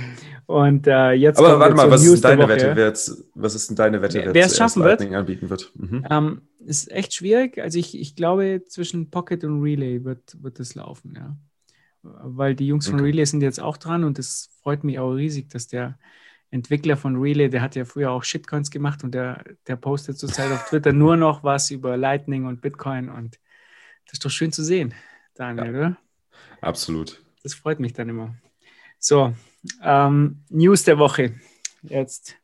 [0.46, 1.38] Und äh, jetzt.
[1.38, 4.34] Aber warte mal, was ist, deine Wette, wer jetzt, was ist denn deine Wette, wer,
[4.34, 5.00] wer es schaffen wird?
[5.00, 5.72] anbieten wird?
[5.74, 6.06] Mhm.
[6.08, 7.58] Ähm, ist echt schwierig.
[7.58, 11.36] Also ich, ich glaube, zwischen Pocket und Relay wird, wird es laufen, ja.
[12.02, 13.06] Weil die Jungs von okay.
[13.06, 15.98] Relay sind jetzt auch dran und es freut mich auch riesig, dass der
[16.54, 20.52] Entwickler von Relay, der hat ja früher auch Shitcoins gemacht und der, der postet zurzeit
[20.52, 23.40] auf Twitter nur noch was über Lightning und Bitcoin und
[24.06, 24.94] das ist doch schön zu sehen,
[25.34, 25.96] Daniel, ja, oder?
[26.60, 27.20] Absolut.
[27.42, 28.36] Das freut mich dann immer.
[29.00, 29.34] So,
[29.82, 31.34] ähm, News der Woche.
[31.82, 32.36] Jetzt,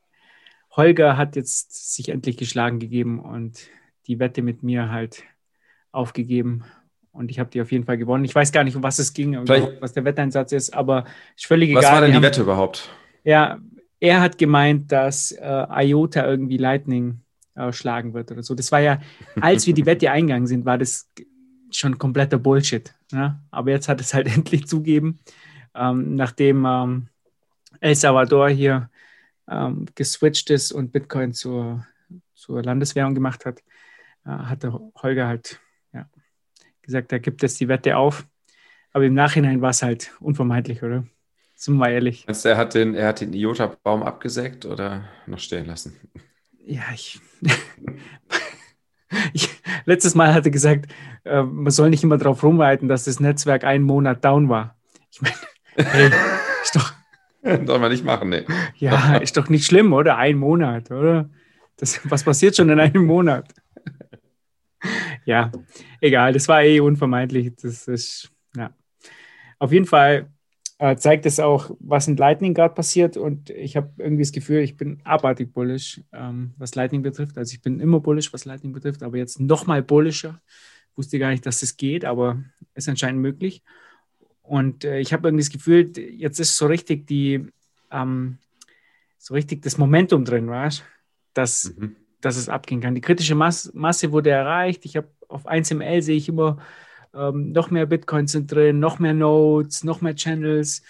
[0.72, 3.68] Holger hat jetzt sich endlich geschlagen gegeben und
[4.08, 5.22] die Wette mit mir halt
[5.92, 6.64] aufgegeben.
[7.12, 8.24] Und ich habe die auf jeden Fall gewonnen.
[8.24, 11.04] Ich weiß gar nicht, um was es ging, was der Wetteinsatz ist, aber
[11.36, 11.92] ist völlig was egal.
[11.92, 12.90] Was war denn die Wette überhaupt?
[13.22, 13.60] Ja,
[14.00, 17.20] er hat gemeint, dass äh, IOTA irgendwie Lightning
[17.54, 18.54] äh, schlagen wird oder so.
[18.54, 19.00] Das war ja,
[19.40, 21.08] als wir die Wette eingegangen sind, war das
[21.70, 22.94] schon kompletter Bullshit.
[23.12, 23.40] Ne?
[23.50, 25.20] Aber jetzt hat es halt endlich zugeben,
[25.74, 27.08] ähm, nachdem ähm,
[27.80, 28.90] El Salvador hier
[29.48, 31.86] ähm, geswitcht ist und Bitcoin zur,
[32.34, 33.62] zur Landeswährung gemacht hat,
[34.24, 35.60] äh, hat der Holger halt
[35.92, 36.08] ja,
[36.82, 38.26] gesagt, er gibt jetzt die Wette auf.
[38.92, 41.04] Aber im Nachhinein war es halt unvermeidlich, oder?
[41.68, 42.24] Ehrlich.
[42.26, 45.94] Meinst du, er hat den, er hat den IOTA-Baum abgesägt oder noch stehen lassen?
[46.64, 47.20] Ja, ich,
[49.34, 49.48] ich.
[49.84, 50.90] letztes Mal hatte gesagt,
[51.24, 54.76] äh, man soll nicht immer darauf rumreiten, dass das Netzwerk einen Monat down war.
[55.10, 55.34] Ich meine,
[55.76, 56.10] hey,
[56.62, 56.94] ist doch.
[57.42, 58.44] Soll man nicht machen, ne?
[58.76, 60.16] Ja, ist doch nicht schlimm, oder?
[60.16, 61.28] Ein Monat, oder?
[61.76, 63.52] Das, was passiert schon in einem Monat?
[65.24, 65.50] Ja,
[66.00, 67.54] egal, das war eh unvermeidlich.
[67.60, 68.70] Das ist, ja.
[69.58, 70.30] Auf jeden Fall
[70.80, 73.18] äh, zeigt es auch, was in Lightning gerade passiert.
[73.18, 77.36] Und ich habe irgendwie das Gefühl, ich bin abartig bullish, ähm, was Lightning betrifft.
[77.36, 80.40] Also ich bin immer bullish, was Lightning betrifft, aber jetzt nochmal bullischer.
[80.96, 82.42] Wusste gar nicht, dass das geht, aber
[82.74, 83.62] ist anscheinend möglich.
[84.42, 87.46] Und äh, ich habe irgendwie das Gefühl, jetzt ist so richtig die,
[87.90, 88.38] ähm,
[89.18, 90.82] so richtig das Momentum drin, weißt
[91.34, 91.94] dass, mhm.
[92.22, 92.94] dass es abgehen kann.
[92.94, 94.84] Die kritische Masse, Masse wurde erreicht.
[94.86, 96.58] Ich habe auf 1ML sehe ich immer
[97.14, 100.82] ähm, noch mehr Bitcoins sind drin, noch mehr Nodes, noch mehr Channels.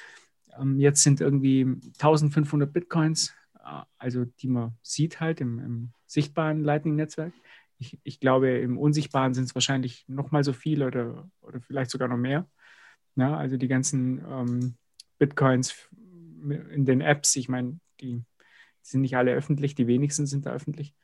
[0.58, 6.62] Ähm, jetzt sind irgendwie 1500 Bitcoins, äh, also die man sieht halt im, im sichtbaren
[6.62, 7.32] Lightning-Netzwerk.
[7.78, 11.90] Ich, ich, glaube, im Unsichtbaren sind es wahrscheinlich noch mal so viele oder, oder vielleicht
[11.90, 12.46] sogar noch mehr.
[13.16, 14.74] Ja, also die ganzen ähm,
[15.18, 18.24] Bitcoins in den Apps, ich meine, die, die,
[18.82, 20.94] sind nicht alle öffentlich, die wenigsten sind da öffentlich.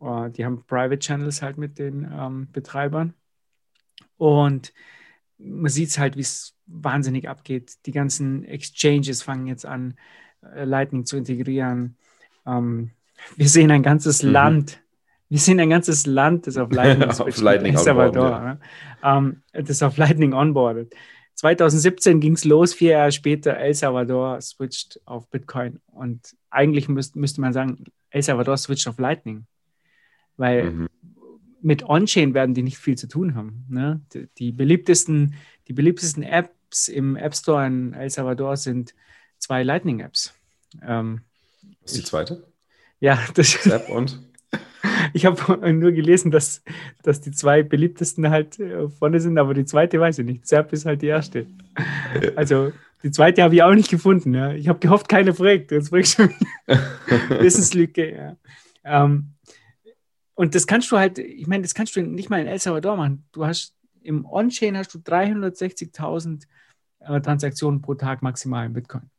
[0.00, 3.14] Uh, die haben Private Channels halt mit den ähm, Betreibern.
[4.18, 4.72] Und
[5.38, 7.86] man sieht es halt, wie es wahnsinnig abgeht.
[7.86, 9.94] Die ganzen Exchanges fangen jetzt an,
[10.54, 11.96] äh, Lightning zu integrieren.
[12.46, 12.90] Ähm,
[13.36, 14.30] wir sehen ein ganzes mhm.
[14.30, 14.80] Land.
[15.28, 18.58] Wir sehen ein ganzes Land, das auf Lightning, auf Lightning Salvador,
[19.02, 19.18] ja.
[19.18, 20.94] ähm, das auf Lightning onboardet.
[21.34, 25.80] 2017 ging es los, vier Jahre später, El Salvador switcht auf Bitcoin.
[25.86, 29.46] Und eigentlich müsst, müsste man sagen, El Salvador switcht auf Lightning.
[30.36, 30.88] Weil mhm
[31.60, 33.64] mit On-Chain werden die nicht viel zu tun haben.
[33.68, 34.00] Ne?
[34.12, 35.34] Die, die, beliebtesten,
[35.66, 38.94] die beliebtesten Apps im App Store in El Salvador sind
[39.38, 40.34] zwei Lightning-Apps.
[40.82, 41.22] Ähm,
[41.82, 42.46] Was ist die zweite?
[43.00, 44.20] Ja, das App und?
[45.12, 46.62] Ich habe nur gelesen, dass,
[47.02, 50.46] dass die zwei beliebtesten halt äh, vorne sind, aber die zweite weiß ich nicht.
[50.46, 51.46] Zap ist halt die erste.
[52.36, 54.34] Also die zweite habe ich auch nicht gefunden.
[54.34, 54.52] Ja.
[54.52, 55.70] Ich habe gehofft, keine fragt.
[55.70, 56.30] Jetzt ich schon.
[57.28, 58.14] Wissenslücke.
[58.14, 58.36] Ja.
[58.84, 59.34] Ähm,
[60.38, 62.96] und das kannst du halt, ich meine, das kannst du nicht mal in El Salvador
[62.96, 63.24] machen.
[63.32, 66.44] Du hast im On-Chain hast du 360.000
[67.00, 69.10] äh, Transaktionen pro Tag maximal in Bitcoin.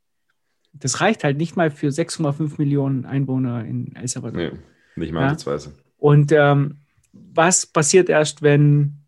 [0.71, 4.39] Das reicht halt nicht mal für 6,5 Millionen Einwohner in El Salvador.
[4.39, 4.51] Nee,
[4.95, 5.71] nicht mal ansatzweise.
[5.71, 5.83] Ja?
[5.97, 6.77] Und ähm,
[7.11, 9.03] was passiert erst, wenn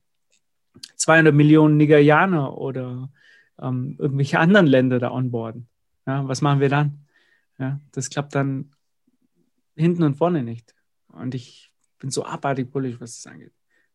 [0.98, 3.10] 200 Millionen Nigerianer oder
[3.58, 5.70] ähm, irgendwelche anderen Länder da onboarden?
[6.06, 7.06] Ja, was machen wir dann?
[7.58, 8.72] Ja, das klappt dann
[9.78, 10.76] hinten und vorne nicht.
[11.08, 11.71] Und ich
[12.02, 13.52] bin so abartig bullisch, was das angeht.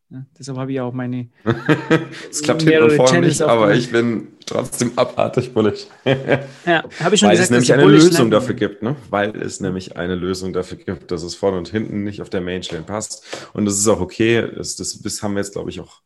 [0.08, 1.28] Ja, deshalb habe ich auch meine.
[2.30, 5.86] Es klappt hinten und vorne nicht, aber ich bin trotzdem abartig bullisch.
[6.04, 8.94] ja, habe ich schon Weil gesagt, es nämlich eine Lösung dafür gibt, ne?
[9.10, 12.40] Weil es nämlich eine Lösung dafür gibt, dass es vorne und hinten nicht auf der
[12.40, 13.48] Mainchain passt.
[13.52, 14.48] Und das ist auch okay.
[14.56, 16.02] Das, das, das haben wir jetzt, glaube ich, auch.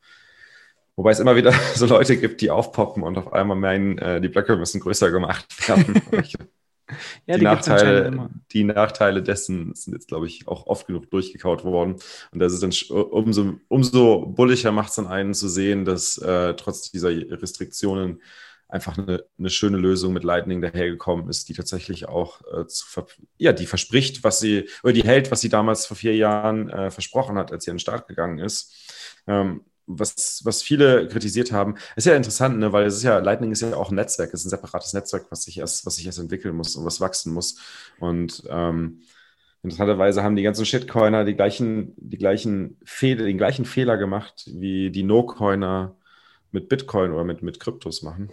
[0.97, 4.29] Wobei es immer wieder so Leute gibt, die aufpoppen und auf einmal meinen, äh, die
[4.29, 6.01] Blöcke müssen größer gemacht werden.
[7.27, 11.65] ja, die, die Nachteile, die Nachteile dessen sind jetzt, glaube ich, auch oft genug durchgekaut
[11.65, 11.97] worden.
[12.33, 16.55] Und das ist dann umso, umso bulliger macht es dann einen zu sehen, dass äh,
[16.55, 18.21] trotz dieser Restriktionen
[18.71, 22.87] einfach eine, eine, schöne Lösung mit Lightning dahergekommen ist, die tatsächlich auch äh, zu
[23.37, 26.91] ja, die verspricht, was sie, oder die hält, was sie damals vor vier Jahren äh,
[26.91, 28.73] versprochen hat, als sie an den Start gegangen ist.
[29.27, 29.65] Ähm,
[29.99, 32.73] was, was viele kritisiert haben, ist ja interessant, ne?
[32.73, 35.27] weil es ist ja, Lightning ist ja auch ein Netzwerk, es ist ein separates Netzwerk,
[35.31, 37.59] was sich erst, was sich erst entwickeln muss und was wachsen muss.
[37.99, 39.03] Und ähm,
[39.63, 44.91] interessanterweise haben die ganzen Shitcoiner die gleichen, die gleichen Fehler, den gleichen Fehler gemacht, wie
[44.91, 45.97] die No-Coiner
[46.53, 48.31] mit Bitcoin oder mit, mit Kryptos machen.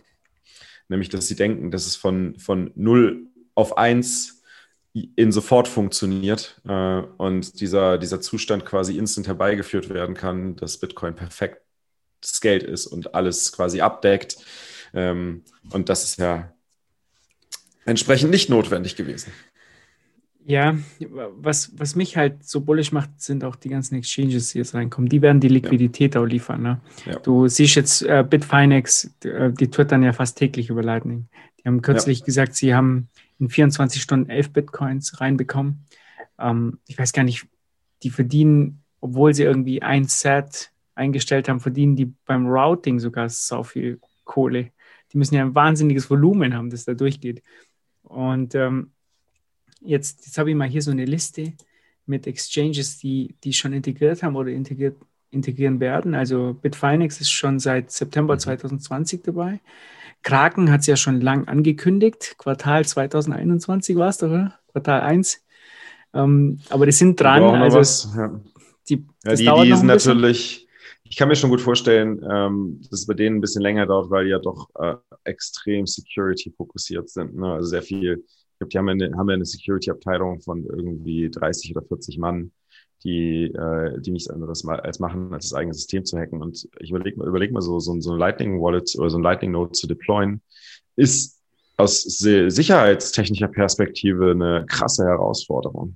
[0.90, 4.37] Nämlich, dass sie denken, dass es von, von 0 auf 1
[5.16, 11.16] in sofort funktioniert äh, und dieser, dieser Zustand quasi instant herbeigeführt werden kann, dass Bitcoin
[11.16, 11.62] perfekt
[12.42, 14.38] Geld ist und alles quasi abdeckt.
[14.94, 16.52] Ähm, und das ist ja
[17.86, 19.32] entsprechend nicht notwendig gewesen.
[20.50, 20.78] Ja,
[21.42, 25.10] was, was mich halt so bullisch macht, sind auch die ganzen Exchanges, die jetzt reinkommen.
[25.10, 26.22] Die werden die Liquidität ja.
[26.22, 26.62] auch liefern.
[26.62, 26.80] Ne?
[27.06, 27.20] Ja.
[27.20, 31.28] Du siehst jetzt äh, Bitfinex, die, äh, die twittern ja fast täglich über Lightning.
[31.60, 32.26] Die haben kürzlich ja.
[32.26, 35.86] gesagt, sie haben in 24 Stunden 11 Bitcoins reinbekommen.
[36.40, 37.46] Ähm, ich weiß gar nicht,
[38.04, 43.64] die verdienen, obwohl sie irgendwie ein Set eingestellt haben, verdienen die beim Routing sogar so
[43.64, 44.72] viel Kohle.
[45.12, 47.44] Die müssen ja ein wahnsinniges Volumen haben, das da durchgeht.
[48.04, 48.92] Und ähm,
[49.82, 51.54] jetzt, jetzt habe ich mal hier so eine Liste
[52.06, 54.96] mit Exchanges, die, die schon integriert haben oder integriert,
[55.30, 56.16] integrieren werden.
[56.16, 59.24] Also Bitfinex ist schon seit September 2020 mhm.
[59.24, 59.60] dabei.
[60.24, 62.36] Kraken hat es ja schon lang angekündigt.
[62.38, 64.60] Quartal 2021 war es doch, oder?
[64.72, 65.44] Quartal 1.
[66.14, 67.44] Ähm, aber die sind dran.
[67.44, 68.42] Also was, ja.
[68.90, 70.68] die, ja, die, die sind natürlich,
[71.04, 74.10] ich kann mir schon gut vorstellen, ähm, dass es bei denen ein bisschen länger dauert,
[74.10, 77.36] weil die ja doch äh, extrem security fokussiert sind.
[77.36, 77.54] Ne?
[77.54, 78.26] Also sehr viel,
[78.58, 82.52] glaube, die haben ja eine, haben eine Security-Abteilung von irgendwie 30 oder 40 Mann
[83.04, 86.42] die, äh, die nichts anderes mal als machen, als das eigene System zu hacken.
[86.42, 89.24] Und ich überlege mal, überleg mal so, so, so ein Lightning Wallet oder so ein
[89.24, 90.42] Lightning Node zu deployen,
[90.96, 91.40] ist
[91.78, 95.96] aus sicherheitstechnischer Perspektive eine krasse Herausforderung.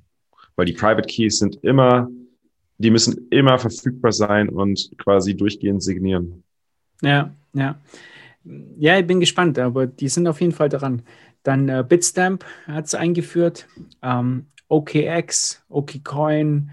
[0.55, 2.07] Weil die Private Keys sind immer,
[2.77, 6.43] die müssen immer verfügbar sein und quasi durchgehend signieren.
[7.01, 7.81] Ja, ja.
[8.77, 11.03] Ja, ich bin gespannt, aber die sind auf jeden Fall dran.
[11.43, 13.67] Dann äh, Bitstamp hat es eingeführt,
[14.01, 16.71] ähm, OKX, OKCoin,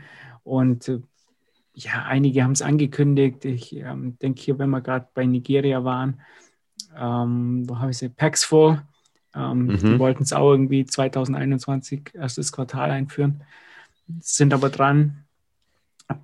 [0.48, 1.00] und äh,
[1.74, 3.44] ja, einige haben es angekündigt.
[3.44, 6.20] Ich ähm, denke hier, wenn wir gerade bei Nigeria waren,
[6.96, 8.08] ähm, wo habe ich sie?
[8.08, 8.82] Paxful.
[9.34, 9.78] Ähm, mhm.
[9.78, 13.44] Die wollten es auch irgendwie 2021 erstes Quartal einführen,
[14.20, 15.24] sind aber dran.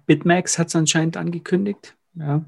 [0.06, 1.94] Bitmax hat es anscheinend angekündigt.
[2.14, 2.44] Ja.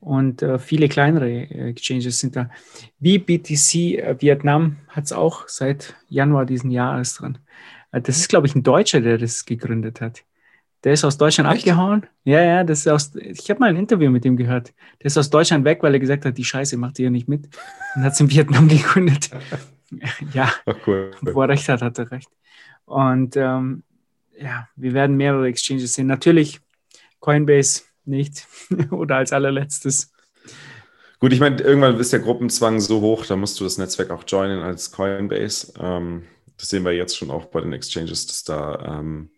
[0.00, 2.50] Und äh, viele kleinere äh, Exchanges sind da.
[2.98, 7.38] Wie BTC äh, Vietnam hat es auch seit Januar diesen Jahres dran.
[7.92, 10.22] Äh, das ist, glaube ich, ein Deutscher, der das gegründet hat.
[10.84, 11.68] Der ist aus Deutschland Echt?
[11.68, 12.06] abgehauen.
[12.24, 14.72] Ja, ja, das ist aus, ich habe mal ein Interview mit ihm gehört.
[15.00, 17.48] Der ist aus Deutschland weg, weil er gesagt hat, die Scheiße macht ihr nicht mit.
[17.96, 19.30] Und hat es in Vietnam gegründet.
[20.32, 21.10] ja, Ach, cool.
[21.22, 22.30] wo er recht hat, hat er recht.
[22.84, 23.82] Und ähm,
[24.40, 26.06] ja, wir werden mehrere Exchanges sehen.
[26.06, 26.60] Natürlich
[27.18, 28.46] Coinbase nicht
[28.90, 30.12] oder als allerletztes.
[31.20, 34.24] Gut, ich meine, irgendwann ist der Gruppenzwang so hoch, da musst du das Netzwerk auch
[34.26, 35.72] joinen als Coinbase.
[35.80, 36.24] Ähm,
[36.56, 39.30] das sehen wir jetzt schon auch bei den Exchanges, dass da ähm,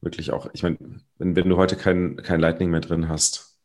[0.00, 0.78] wirklich auch, ich meine,
[1.18, 3.58] wenn, wenn du heute kein, kein Lightning mehr drin hast,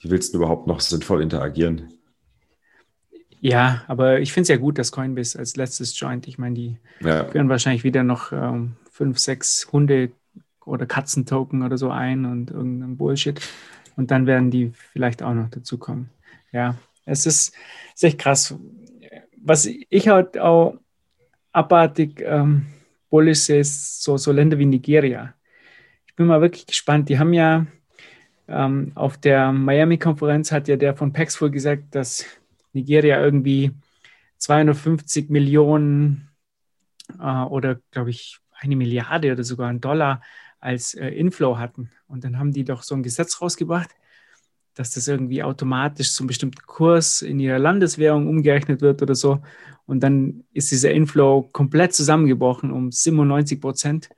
[0.00, 1.92] wie willst du überhaupt noch sinnvoll interagieren?
[3.40, 6.78] Ja, aber ich finde es ja gut, dass Coinbase als letztes Joint, ich meine, die
[7.00, 7.24] ja.
[7.26, 10.12] führen wahrscheinlich wieder noch ähm, fünf, sechs Hunde
[10.64, 13.40] oder Katzentoken oder so ein und irgendein Bullshit.
[13.96, 16.10] Und dann werden die vielleicht auch noch dazukommen.
[16.52, 17.54] Ja, es ist,
[17.94, 18.54] ist echt krass.
[19.36, 20.78] Was ich halt auch
[21.52, 22.66] abartig ähm,
[23.10, 25.34] bullish sehe, ist so, so Länder wie Nigeria.
[26.06, 27.08] Ich bin mal wirklich gespannt.
[27.08, 27.66] Die haben ja
[28.48, 32.24] ähm, auf der Miami-Konferenz hat ja der von Paxful gesagt, dass
[32.72, 33.72] Nigeria irgendwie
[34.38, 36.28] 250 Millionen
[37.20, 40.22] äh, oder glaube ich eine Milliarde oder sogar einen Dollar
[40.64, 41.90] als äh, Inflow hatten.
[42.08, 43.90] Und dann haben die doch so ein Gesetz rausgebracht,
[44.74, 49.42] dass das irgendwie automatisch zum bestimmten Kurs in ihrer Landeswährung umgerechnet wird oder so.
[49.86, 54.08] Und dann ist dieser Inflow komplett zusammengebrochen um 97 Prozent.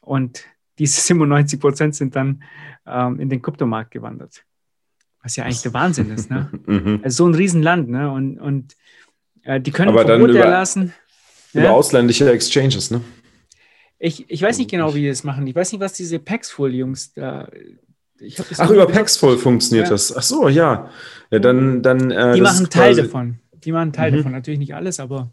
[0.00, 0.44] Und
[0.78, 2.42] diese 97 Prozent sind dann
[2.84, 4.44] ähm, in den Kryptomarkt gewandert.
[5.22, 6.30] Was ja eigentlich der Wahnsinn ist.
[6.30, 6.50] Ne?
[6.66, 7.00] Mhm.
[7.04, 7.88] Also so ein Riesenland.
[7.88, 8.10] Ne?
[8.10, 8.76] Und, und
[9.44, 10.92] äh, die können Aber Verbote erlassen.
[11.52, 11.70] Über ja?
[11.70, 13.02] ausländische Exchanges, ne?
[14.04, 15.46] Ich, ich weiß nicht genau, wie die das machen.
[15.46, 17.48] Ich weiß nicht, was diese Paxful-Jungs da.
[18.58, 19.90] Ach, über Paxful funktioniert ja.
[19.92, 20.16] das.
[20.16, 20.90] Ach so, ja.
[21.30, 21.84] Ja, dann.
[21.84, 23.38] dann äh, die machen Teil davon.
[23.52, 24.16] Die machen Teil mhm.
[24.16, 24.32] davon.
[24.32, 25.32] Natürlich nicht alles, aber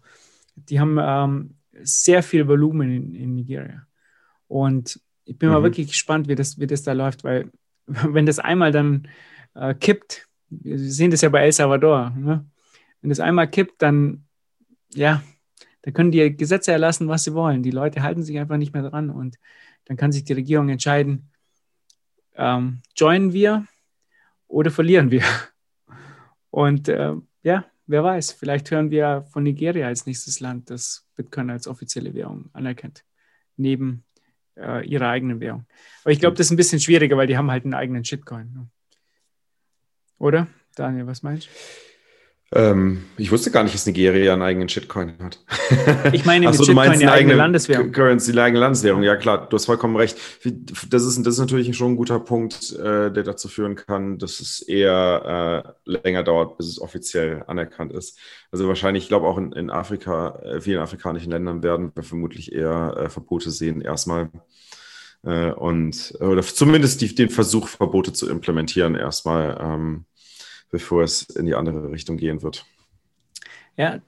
[0.55, 3.87] die haben ähm, sehr viel Volumen in, in, Nigeria.
[4.47, 5.55] Und ich bin mhm.
[5.55, 7.49] mal wirklich gespannt, wie das, wie das da läuft, weil
[7.87, 9.07] wenn das einmal dann
[9.55, 12.45] äh, kippt, wir sehen das ja bei El Salvador, ne?
[13.01, 14.25] wenn das einmal kippt, dann
[14.93, 15.23] ja,
[15.81, 17.63] da können die Gesetze erlassen, was sie wollen.
[17.63, 19.37] Die Leute halten sich einfach nicht mehr dran und
[19.85, 21.29] dann kann sich die Regierung entscheiden,
[22.35, 23.65] ähm, joinen wir
[24.47, 25.23] oder verlieren wir.
[26.51, 27.13] Und äh,
[27.43, 32.13] ja, wer weiß, vielleicht hören wir von Nigeria als nächstes Land, das Bitcoin als offizielle
[32.13, 33.03] Währung anerkennt,
[33.55, 34.03] neben
[34.57, 35.65] äh, ihrer eigenen Währung.
[36.03, 38.51] Aber ich glaube, das ist ein bisschen schwieriger, weil die haben halt einen eigenen Shitcoin.
[38.53, 38.69] Ne?
[40.17, 40.47] Oder?
[40.75, 41.88] Daniel, was meinst du?
[42.51, 45.39] Ähm, ich wusste gar nicht, dass Nigeria einen eigenen Shitcoin hat.
[46.13, 47.91] Ich meine, mit so, du meinst eine eigene Landeswährung.
[47.91, 50.17] Currency, eine eigene Landeswährung, ja klar, du hast vollkommen recht.
[50.89, 54.39] Das ist, das ist natürlich schon ein guter Punkt, äh, der dazu führen kann, dass
[54.39, 58.17] es eher äh, länger dauert, bis es offiziell anerkannt ist.
[58.51, 62.51] Also wahrscheinlich, ich glaube auch in, in Afrika, äh, vielen afrikanischen Ländern werden wir vermutlich
[62.51, 64.29] eher äh, Verbote sehen, erstmal.
[65.23, 69.57] Äh, und, oder zumindest die, den Versuch, Verbote zu implementieren, erstmal.
[69.61, 70.05] Ähm,
[70.71, 72.65] bevor es in die andere Richtung gehen wird.
[73.77, 74.01] Ja,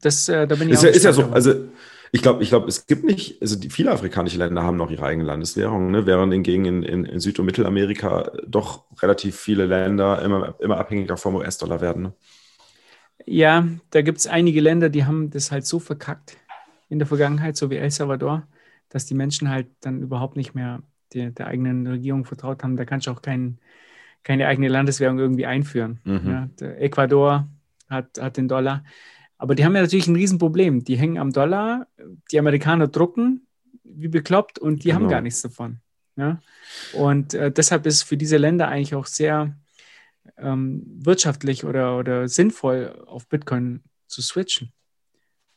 [0.00, 1.24] das, äh, da bin ich ist, ja, ist ja so.
[1.24, 1.68] Also
[2.12, 5.04] ich glaube, ich glaube, es gibt nicht, also die, viele afrikanische Länder haben noch ihre
[5.04, 6.06] eigene Landeswährung, ne?
[6.06, 11.16] während hingegen in, in, in Süd- und Mittelamerika doch relativ viele Länder immer, immer abhängiger
[11.16, 12.02] vom US-Dollar werden.
[12.04, 12.12] Ne?
[13.26, 16.36] Ja, da gibt es einige Länder, die haben das halt so verkackt
[16.88, 18.46] in der Vergangenheit, so wie El Salvador,
[18.88, 22.76] dass die Menschen halt dann überhaupt nicht mehr die, der eigenen Regierung vertraut haben.
[22.76, 23.58] Da kannst du auch keinen
[24.22, 26.00] keine eigene Landeswährung irgendwie einführen.
[26.04, 26.48] Mhm.
[26.60, 27.48] Ja, Ecuador
[27.88, 28.84] hat, hat den Dollar.
[29.38, 30.84] Aber die haben ja natürlich ein Riesenproblem.
[30.84, 31.86] Die hängen am Dollar,
[32.30, 33.46] die Amerikaner drucken
[33.84, 35.00] wie bekloppt und die genau.
[35.00, 35.80] haben gar nichts davon.
[36.16, 36.40] Ja?
[36.92, 39.56] Und äh, deshalb ist für diese Länder eigentlich auch sehr
[40.36, 44.72] ähm, wirtschaftlich oder, oder sinnvoll, auf Bitcoin zu switchen.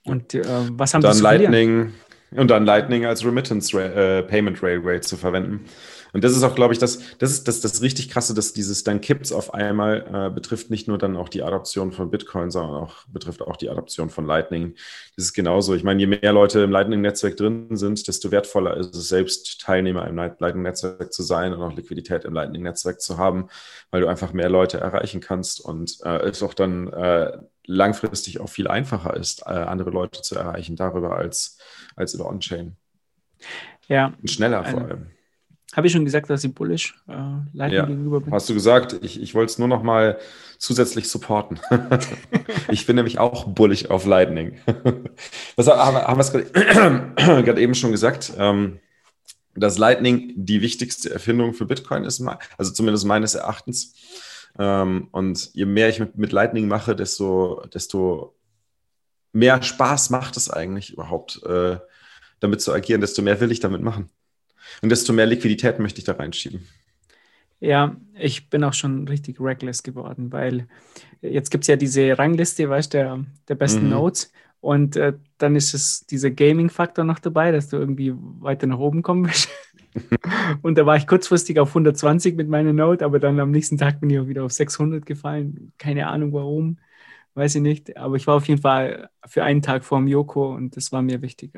[0.04, 1.94] Und äh, was haben dann die Lightning
[2.32, 5.66] Und dann Lightning als Remittance äh, Payment Railway zu verwenden.
[6.14, 8.84] Und das ist auch, glaube ich, das, das ist das, das richtig krasse, dass dieses
[8.84, 12.76] dann kippt's auf einmal äh, betrifft nicht nur dann auch die Adoption von Bitcoin, sondern
[12.76, 14.76] auch betrifft auch die Adoption von Lightning.
[15.16, 15.74] Das ist genauso.
[15.74, 20.08] Ich meine, je mehr Leute im Lightning-Netzwerk drin sind, desto wertvoller ist es selbst, Teilnehmer
[20.08, 23.48] im Lightning-Netzwerk zu sein und auch Liquidität im Lightning-Netzwerk zu haben,
[23.90, 28.50] weil du einfach mehr Leute erreichen kannst und äh, es auch dann äh, langfristig auch
[28.50, 31.58] viel einfacher ist, äh, andere Leute zu erreichen darüber als,
[31.96, 32.76] als über On-Chain.
[33.88, 34.14] Ja.
[34.22, 35.12] Und schneller vor allem.
[35.76, 37.14] Habe ich schon gesagt, dass ich bullish äh,
[37.54, 38.34] Lightning ja, gegenüber bin?
[38.34, 39.00] Hast du gesagt?
[39.02, 40.20] Ich, ich wollte es nur noch mal
[40.58, 41.60] zusätzlich supporten.
[42.70, 44.60] ich bin nämlich auch bullish auf Lightning.
[45.56, 46.34] Was haben, haben wir es
[47.46, 48.34] gerade eben schon gesagt?
[48.38, 48.80] Ähm,
[49.56, 52.24] dass Lightning die wichtigste Erfindung für Bitcoin ist,
[52.58, 53.96] also zumindest meines Erachtens.
[54.58, 58.36] Ähm, und je mehr ich mit, mit Lightning mache, desto, desto
[59.34, 61.78] mehr Spaß macht es eigentlich überhaupt, äh,
[62.40, 64.10] damit zu agieren, desto mehr will ich damit machen.
[64.82, 66.68] Und desto mehr Liquidität möchte ich da reinschieben.
[67.60, 70.68] Ja, ich bin auch schon richtig reckless geworden, weil
[71.22, 73.92] jetzt gibt es ja diese Rangliste, weißt du, der, der besten mhm.
[73.92, 74.32] Notes.
[74.62, 79.04] Und äh, dann ist es dieser Gaming-Faktor noch dabei, dass du irgendwie weiter nach oben
[79.04, 79.50] kommen willst.
[80.62, 84.00] und da war ich kurzfristig auf 120 mit meiner Note, aber dann am nächsten Tag
[84.00, 85.74] bin ich auch wieder auf 600 gefallen.
[85.78, 86.80] Keine Ahnung warum,
[87.36, 87.98] weiß ich nicht.
[87.98, 91.02] Aber ich war auf jeden Fall für einen Tag vor dem Joko und das war
[91.02, 91.52] mir wichtig.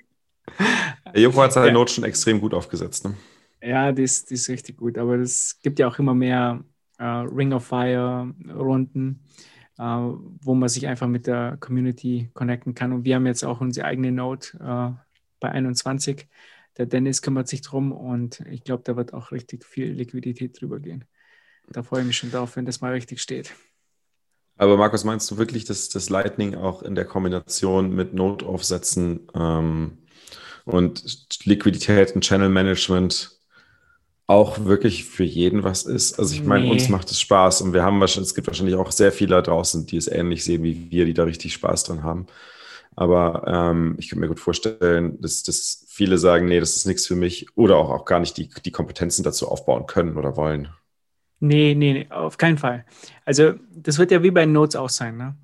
[1.15, 1.73] Joko hat seine ja.
[1.73, 3.05] Note schon extrem gut aufgesetzt.
[3.05, 3.15] Ne?
[3.61, 4.97] Ja, die ist, die ist richtig gut.
[4.97, 6.63] Aber es gibt ja auch immer mehr
[6.97, 9.23] äh, Ring of Fire-Runden,
[9.77, 12.93] äh, wo man sich einfach mit der Community connecten kann.
[12.93, 15.01] Und wir haben jetzt auch unsere eigene Note äh,
[15.39, 16.27] bei 21.
[16.77, 20.79] Der Dennis kümmert sich drum und ich glaube, da wird auch richtig viel Liquidität drüber
[20.79, 21.03] gehen.
[21.67, 23.53] Da freue ich mich schon drauf, wenn das mal richtig steht.
[24.55, 29.99] Aber Markus, meinst du wirklich, dass das Lightning auch in der Kombination mit Notaufsätzen ähm,
[30.65, 31.03] und
[31.45, 33.39] Liquidität und Channel Management
[34.27, 36.19] auch wirklich für jeden was ist?
[36.19, 36.71] Also ich meine, nee.
[36.71, 39.41] uns macht es Spaß und wir haben wahrscheinlich, es gibt wahrscheinlich auch sehr viele da
[39.41, 42.27] draußen, die es ähnlich sehen wie wir, die da richtig Spaß dran haben.
[42.95, 47.07] Aber ähm, ich könnte mir gut vorstellen, dass, dass viele sagen, nee, das ist nichts
[47.07, 50.67] für mich oder auch, auch gar nicht die, die Kompetenzen dazu aufbauen können oder wollen.
[51.39, 52.85] Nee, nee, nee, auf keinen Fall.
[53.25, 55.17] Also das wird ja wie bei Notes auch sein.
[55.17, 55.35] Ne?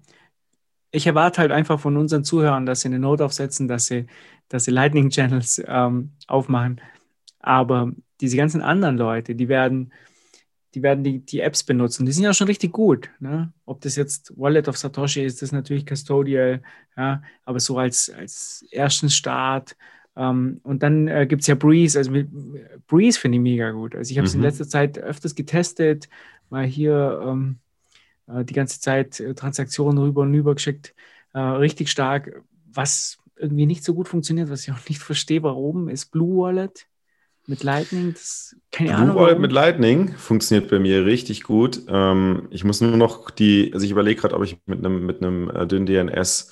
[0.91, 4.07] Ich erwarte halt einfach von unseren Zuhörern, dass sie eine Note aufsetzen, dass sie,
[4.49, 6.81] dass sie Lightning Channels ähm, aufmachen.
[7.39, 7.91] Aber
[8.21, 9.93] diese ganzen anderen Leute, die werden,
[10.73, 12.05] die werden die, die Apps benutzen.
[12.05, 13.09] Die sind ja schon richtig gut.
[13.19, 13.53] Ne?
[13.65, 16.61] Ob das jetzt Wallet of Satoshi ist, das ist natürlich Custodial,
[16.97, 19.75] ja, aber so als, als ersten Start
[20.15, 21.97] ähm, und dann äh, gibt es ja Breeze.
[21.97, 22.29] Also mit,
[22.87, 23.95] Breeze finde ich mega gut.
[23.95, 24.41] Also ich habe es mhm.
[24.41, 26.09] in letzter Zeit öfters getestet,
[26.49, 27.59] mal hier ähm,
[28.27, 30.95] äh, die ganze Zeit äh, Transaktionen rüber und rüber geschickt.
[31.33, 32.43] Äh, richtig stark.
[32.71, 36.87] Was irgendwie nicht so gut funktioniert, was ich auch nicht verstehe, warum, ist Blue Wallet
[37.47, 38.13] mit Lightning.
[38.13, 39.15] Das, keine Blue Ahnung.
[39.15, 39.41] Wallet warum.
[39.41, 41.81] mit Lightning funktioniert bei mir richtig gut.
[41.87, 45.21] Ähm, ich muss nur noch die, also ich überlege gerade, ob ich mit einem mit
[45.21, 46.51] einem äh, dünnen DNS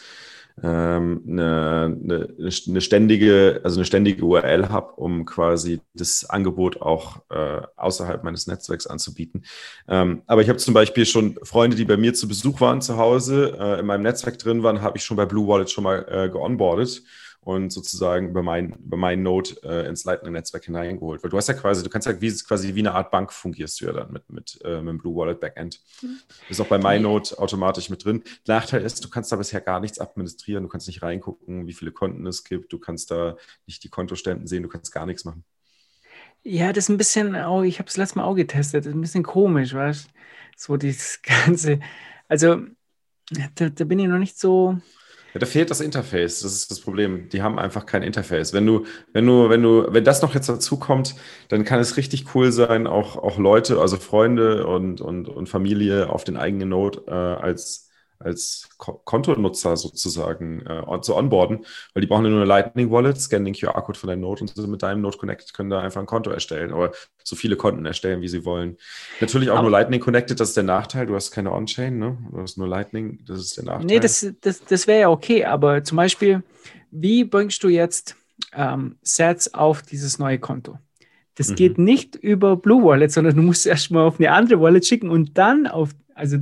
[0.61, 2.29] ähm, eine, eine,
[2.67, 8.45] eine, ständige, also eine ständige URL habe, um quasi das Angebot auch äh, außerhalb meines
[8.45, 9.45] Netzwerks anzubieten.
[9.87, 12.97] Ähm, aber ich habe zum Beispiel schon Freunde, die bei mir zu Besuch waren zu
[12.97, 16.05] Hause, äh, in meinem Netzwerk drin waren, habe ich schon bei Blue Wallet schon mal
[16.09, 17.03] äh, geonboardet
[17.45, 21.23] und sozusagen über mein, über mein Node äh, ins Lightning-Netzwerk hineingeholt.
[21.23, 23.81] Weil du hast ja quasi, du kannst ja wie, quasi wie eine Art Bank fungierst
[23.81, 25.81] du ja dann mit, mit, äh, mit dem Blue Wallet Backend.
[26.01, 26.19] Mhm.
[26.49, 28.23] Ist auch bei MyNode automatisch mit drin.
[28.47, 31.91] Nachteil ist, du kannst da bisher gar nichts administrieren, du kannst nicht reingucken, wie viele
[31.91, 33.37] Konten es gibt, du kannst da
[33.67, 35.43] nicht die Kontoständen sehen, du kannst gar nichts machen.
[36.43, 38.95] Ja, das ist ein bisschen, oh, ich habe es letztes Mal auch getestet, das ist
[38.95, 40.09] ein bisschen komisch, weißt du?
[40.57, 41.79] So dieses ganze,
[42.27, 42.57] also
[43.55, 44.77] da, da bin ich noch nicht so,
[45.33, 46.41] ja, da fehlt das Interface.
[46.41, 47.29] Das ist das Problem.
[47.29, 48.53] Die haben einfach kein Interface.
[48.53, 51.15] Wenn du, wenn du, wenn du, wenn das noch jetzt dazu kommt,
[51.49, 56.09] dann kann es richtig cool sein, auch, auch Leute, also Freunde und, und, und Familie
[56.09, 57.89] auf den eigenen Node äh, als
[58.23, 63.45] als Kontonutzer sozusagen äh, zu onboarden, weil die brauchen ja nur eine Lightning Wallet, scannen
[63.45, 66.05] den QR-Code von deinem Node und sind mit deinem Node Connected können da einfach ein
[66.07, 66.91] Konto erstellen oder
[67.23, 68.77] so viele Konten erstellen, wie sie wollen.
[69.21, 71.05] Natürlich auch Aber, nur Lightning Connected, das ist der Nachteil.
[71.05, 72.17] Du hast keine On-Chain, ne?
[72.31, 73.85] Du hast nur Lightning, das ist der Nachteil.
[73.85, 76.43] Nee, das, das, das wäre ja okay, aber zum Beispiel,
[76.91, 78.15] wie bringst du jetzt
[78.53, 80.77] ähm, Sets auf dieses neue Konto?
[81.35, 81.55] Das mhm.
[81.55, 85.37] geht nicht über Blue Wallet, sondern du musst erstmal auf eine andere Wallet schicken und
[85.37, 86.37] dann auf also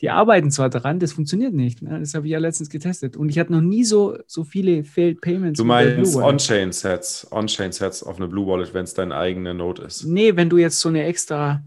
[0.00, 1.82] die arbeiten zwar daran, das funktioniert nicht.
[1.82, 1.98] Ne?
[2.00, 3.16] Das habe ich ja letztens getestet.
[3.16, 5.58] Und ich hatte noch nie so, so viele Failed Payments.
[5.58, 10.04] Du meinst On-Chain-Sets, On-Chain-Sets auf eine Blue Wallet, wenn es dein eigener Node ist.
[10.04, 11.62] Nee, wenn du jetzt so eine extra,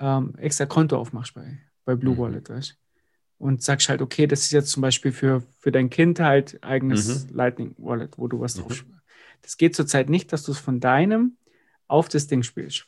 [0.00, 2.18] ähm, extra Konto aufmachst bei, bei Blue mhm.
[2.18, 2.76] Wallet, weißt
[3.38, 7.28] Und sagst halt, okay, das ist jetzt zum Beispiel für, für dein Kind halt eigenes
[7.28, 7.36] mhm.
[7.36, 8.62] Lightning Wallet, wo du was mhm.
[8.62, 8.84] drauf
[9.42, 11.36] Das geht zurzeit nicht, dass du es von deinem
[11.88, 12.86] auf das Ding spielst.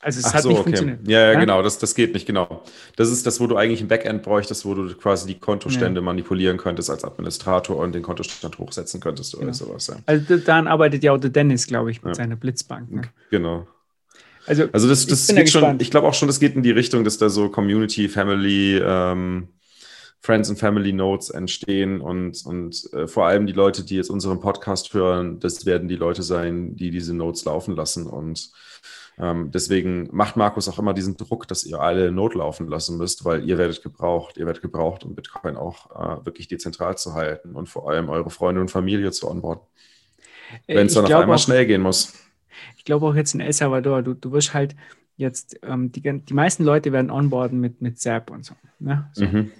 [0.00, 0.70] Also es Ach hat so, nicht okay.
[0.70, 1.08] funktioniert.
[1.08, 2.62] Ja, ja, ja, genau, das, das geht nicht, genau.
[2.96, 6.04] Das ist das, wo du eigentlich ein Backend bräuchtest, wo du quasi die Kontostände ja.
[6.04, 9.54] manipulieren könntest als Administrator und den Kontostand hochsetzen könntest oder genau.
[9.54, 9.86] sowas.
[9.88, 9.96] Ja.
[10.06, 12.90] Also dann arbeitet ja auch der Dennis, glaube ich, mit seiner Blitzbank.
[12.90, 13.02] Ne?
[13.30, 13.66] Genau.
[14.46, 17.04] Also, also das, das geht schon, ich glaube auch schon, das geht in die Richtung,
[17.04, 19.48] dass da so Community, Family, ähm,
[20.20, 24.40] Friends and Family Notes entstehen und, und äh, vor allem die Leute, die jetzt unseren
[24.40, 28.50] Podcast hören, das werden die Leute sein, die diese Notes laufen lassen und
[29.20, 33.44] ähm, deswegen macht Markus auch immer diesen Druck, dass ihr alle notlaufen lassen müsst, weil
[33.48, 34.36] ihr werdet gebraucht.
[34.36, 38.30] Ihr werdet gebraucht, um Bitcoin auch äh, wirklich dezentral zu halten und vor allem eure
[38.30, 39.64] Freunde und Familie zu onboarden.
[40.66, 42.14] Äh, Wenn es dann auf einmal auch, schnell gehen muss.
[42.76, 44.76] Ich glaube auch jetzt in El Salvador, du, du wirst halt
[45.16, 48.54] jetzt, ähm, die, die meisten Leute werden onboarden mit, mit Zap und so.
[48.78, 49.10] Ne?
[49.14, 49.24] so.
[49.24, 49.50] Mhm.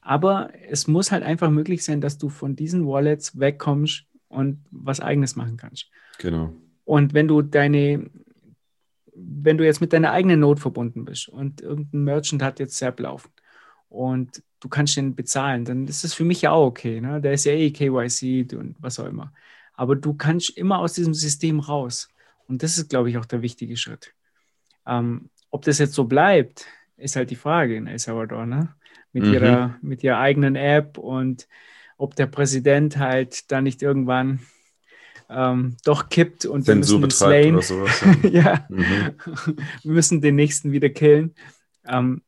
[0.00, 5.00] Aber es muss halt einfach möglich sein, dass du von diesen Wallets wegkommst und was
[5.00, 5.90] eigenes machen kannst.
[6.18, 6.54] Genau.
[6.84, 8.10] Und wenn du deine,
[9.14, 13.00] wenn du jetzt mit deiner eigenen Note verbunden bist und irgendein Merchant hat jetzt SAP
[13.00, 13.30] laufen
[13.88, 17.00] und du kannst den bezahlen, dann ist das für mich ja auch okay.
[17.00, 17.20] Ne?
[17.20, 19.32] Der ist ja eh KYC und was auch immer.
[19.74, 22.08] Aber du kannst immer aus diesem System raus.
[22.46, 24.12] Und das ist, glaube ich, auch der wichtige Schritt.
[24.86, 28.74] Ähm, ob das jetzt so bleibt, ist halt die Frage in El Salvador, ne?
[29.12, 29.34] Mit, mhm.
[29.34, 31.48] ihrer, mit ihrer eigenen App und
[31.96, 34.40] ob der Präsident halt da nicht irgendwann
[35.28, 37.62] ähm, doch kippt und Zensur wir müssen ihn oder slayen.
[37.62, 38.04] sowas.
[38.22, 38.30] Ja.
[38.30, 39.14] ja, Mhm.
[39.82, 41.34] wir müssen den nächsten wieder killen.
[41.86, 42.22] Ähm,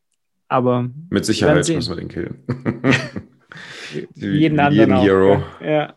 [0.49, 2.45] aber Mit Sicherheit müssen wir den killen.
[4.14, 5.05] Jeden anderen jeden auch.
[5.05, 5.43] Hero.
[5.61, 5.70] Ja.
[5.70, 5.95] ja.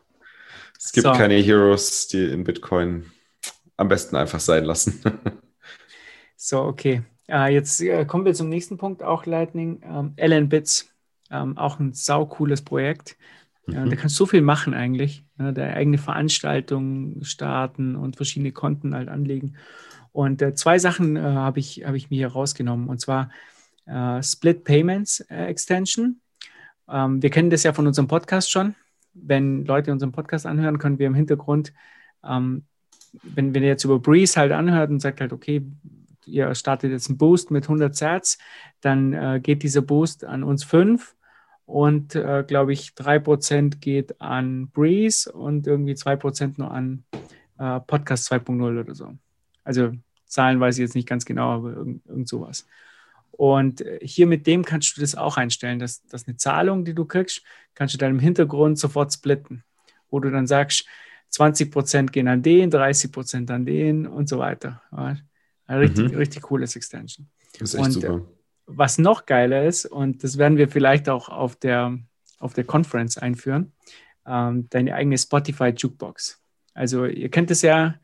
[0.78, 1.14] Es gibt So.
[1.14, 3.12] keine Heroes, die in Bitcoin
[3.78, 5.02] am besten einfach sein lassen.
[6.36, 7.02] So, okay.
[7.28, 9.82] Äh, jetzt äh, kommen wir zum nächsten Punkt, auch Lightning.
[9.84, 10.94] Ähm, LN Bits,
[11.32, 13.18] ähm, auch ein saucooles Projekt.
[13.68, 13.90] Ja, Mhm.
[13.90, 15.26] da kannst du so viel machen eigentlich.
[15.38, 15.54] Ne?
[15.54, 19.56] Da eigene Veranstaltungen starten und verschiedene Konten halt anlegen.
[20.12, 22.88] Und äh, zwei Sachen äh, habe ich, hab ich mir hier rausgenommen.
[22.88, 23.32] Und zwar
[23.86, 26.22] äh, Split Payments äh, Extension.
[26.88, 28.76] Ähm, wir kennen das ja von unserem Podcast schon.
[29.14, 31.74] Wenn Leute unseren Podcast anhören, können wir im Hintergrund,
[32.24, 32.66] ähm,
[33.24, 35.64] wenn, wenn ihr jetzt über Breeze halt anhört und sagt halt, okay,
[36.28, 38.38] ihr startet jetzt einen Boost mit 100 Sats,
[38.82, 41.16] dann äh, geht dieser Boost an uns fünf
[41.66, 47.04] und äh, glaube ich 3% geht an Breeze und irgendwie 2% nur an
[47.58, 49.14] äh, Podcast 2.0 oder so.
[49.64, 49.94] Also
[50.26, 52.68] Zahlen weiß ich jetzt nicht ganz genau, aber irgend, irgend sowas.
[53.32, 56.94] Und äh, hier mit dem kannst du das auch einstellen, dass, dass eine Zahlung, die
[56.94, 57.42] du kriegst,
[57.74, 59.64] kannst du dann im Hintergrund sofort splitten,
[60.10, 60.86] wo du dann sagst,
[61.32, 64.82] 20% gehen an den, 30% an den und so weiter.
[65.68, 66.18] Ja, ein richtig, Mhm.
[66.18, 67.28] richtig cooles Extension.
[67.60, 68.22] Das ist echt Und, super.
[68.68, 71.98] Was noch geiler ist, und das werden wir vielleicht auch auf der,
[72.40, 73.74] auf der Conference einführen,
[74.26, 76.42] ähm, deine eigene Spotify Jukebox.
[76.74, 77.96] Also ihr kennt es ja,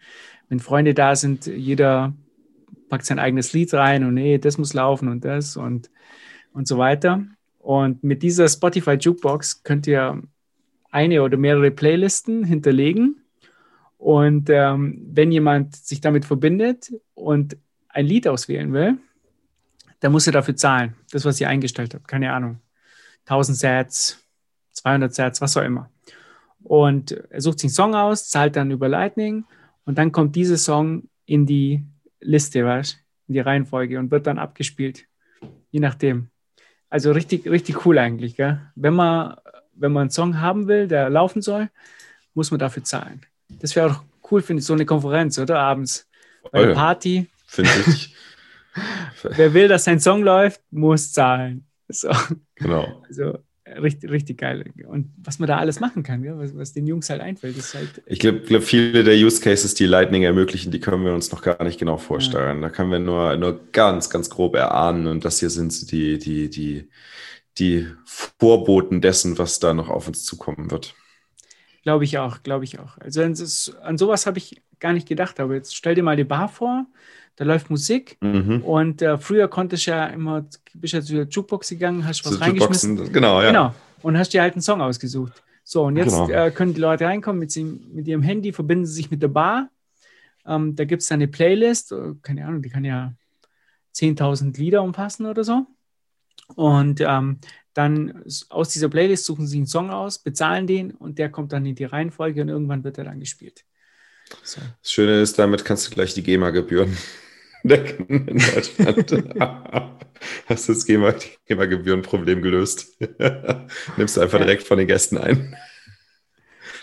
[0.49, 2.13] wenn Freunde da sind, jeder
[2.89, 5.89] packt sein eigenes Lied rein und nee, das muss laufen und das und,
[6.53, 7.25] und so weiter.
[7.57, 10.21] Und mit dieser Spotify Jukebox könnt ihr
[10.91, 13.20] eine oder mehrere Playlisten hinterlegen.
[14.01, 17.55] Und ähm, wenn jemand sich damit verbindet und
[17.87, 18.97] ein Lied auswählen will,
[19.99, 20.95] dann muss er dafür zahlen.
[21.11, 22.07] Das, was ihr eingestellt habt.
[22.07, 22.59] Keine Ahnung.
[23.25, 24.17] 1000 Sats,
[24.71, 25.91] 200 Sats, was auch immer.
[26.63, 29.45] Und er sucht sich einen Song aus, zahlt dann über Lightning
[29.85, 31.83] und dann kommt dieser Song in die
[32.19, 32.97] Liste, weißt
[33.27, 35.05] in die Reihenfolge und wird dann abgespielt.
[35.69, 36.31] Je nachdem.
[36.89, 38.61] Also richtig, richtig cool eigentlich, gell?
[38.73, 39.35] Wenn man,
[39.75, 41.69] wenn man einen Song haben will, der laufen soll,
[42.33, 43.21] muss man dafür zahlen.
[43.59, 45.59] Das wäre auch cool, finde ich, so eine Konferenz, oder?
[45.59, 46.07] Abends.
[46.51, 46.75] Bei einer Voll.
[46.75, 47.29] Party.
[47.47, 48.15] Finde ich.
[49.23, 51.65] Wer will, dass sein Song läuft, muss zahlen.
[51.89, 52.09] So,
[52.55, 53.03] genau.
[53.07, 53.37] also
[53.79, 54.65] richtig, richtig geil.
[54.87, 56.37] Und was man da alles machen kann, gell?
[56.37, 58.01] Was, was den Jungs halt einfällt, ist halt.
[58.05, 61.41] Ich glaube, glaub, viele der Use Cases, die Lightning ermöglichen, die können wir uns noch
[61.41, 62.61] gar nicht genau vorstellen.
[62.61, 65.07] Da können wir nur, nur ganz, ganz grob erahnen.
[65.07, 66.89] Und das hier sind die, die, die,
[67.57, 70.95] die Vorboten dessen, was da noch auf uns zukommen wird.
[71.83, 72.97] Glaube ich auch, glaube ich auch.
[72.99, 75.39] Also an, das, an sowas habe ich gar nicht gedacht.
[75.39, 76.85] Aber jetzt stell dir mal die Bar vor,
[77.37, 78.61] da läuft Musik Mhm.
[78.63, 82.33] und äh, früher konntest du ja immer, bist ja zu der Jukebox gegangen, hast was
[82.33, 82.91] So reingeschmissen.
[82.91, 83.47] Jukeboxen, genau, ja.
[83.47, 83.75] Genau.
[84.03, 85.41] Und hast dir halt einen Song ausgesucht.
[85.63, 86.29] So, und jetzt Genau.
[86.29, 89.27] äh, können die Leute reinkommen mit, sie, mit ihrem Handy, verbinden sie sich mit der
[89.29, 89.69] Bar.
[90.45, 93.13] Ähm, da gibt es dann eine Playlist, äh, keine Ahnung, die kann ja
[93.95, 95.65] 10.000 Lieder umfassen oder so.
[96.55, 97.39] Und ähm,
[97.73, 101.65] dann aus dieser Playlist suchen sie einen Song aus, bezahlen den und der kommt dann
[101.65, 103.63] in die Reihenfolge und irgendwann wird er dann gespielt.
[104.43, 104.61] So.
[104.81, 106.97] Das Schöne ist, damit kannst du gleich die GEMA-Gebühren
[107.63, 109.11] decken in Deutschland.
[110.47, 111.15] Hast du das GEMA-
[111.47, 112.97] GEMA-Gebühren-Problem gelöst?
[113.97, 114.45] Nimmst du einfach Ja.
[114.45, 115.55] direkt von den Gästen ein.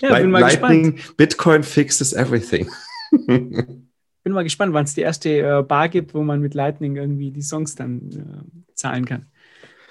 [0.00, 0.72] Ja, bin mal gespannt.
[0.84, 2.70] Lightning, Bitcoin fixes everything.
[3.26, 7.30] Bin mal gespannt, wann es die erste äh, Bar gibt, wo man mit Lightning irgendwie
[7.30, 9.26] die Songs dann äh, zahlen kann.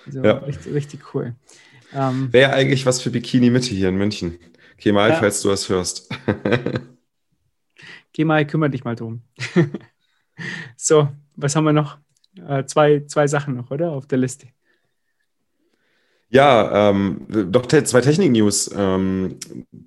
[0.08, 0.38] Also Ja.
[0.39, 1.36] richtig, richtig cool.
[1.93, 4.39] Ähm, Wäre eigentlich was für Bikini Mitte hier in München.
[4.78, 5.16] Kemal, Ja.
[5.16, 6.10] falls du das hörst.
[8.14, 9.22] Geh mal, kümmere dich mal drum.
[10.78, 11.97] so, was haben wir noch?
[12.47, 13.91] Äh, zwei, zwei Sachen noch, oder?
[13.91, 14.47] Auf der Liste.
[16.30, 18.72] Ja, ähm, doch te- zwei Technik-News.
[18.76, 19.38] Ähm,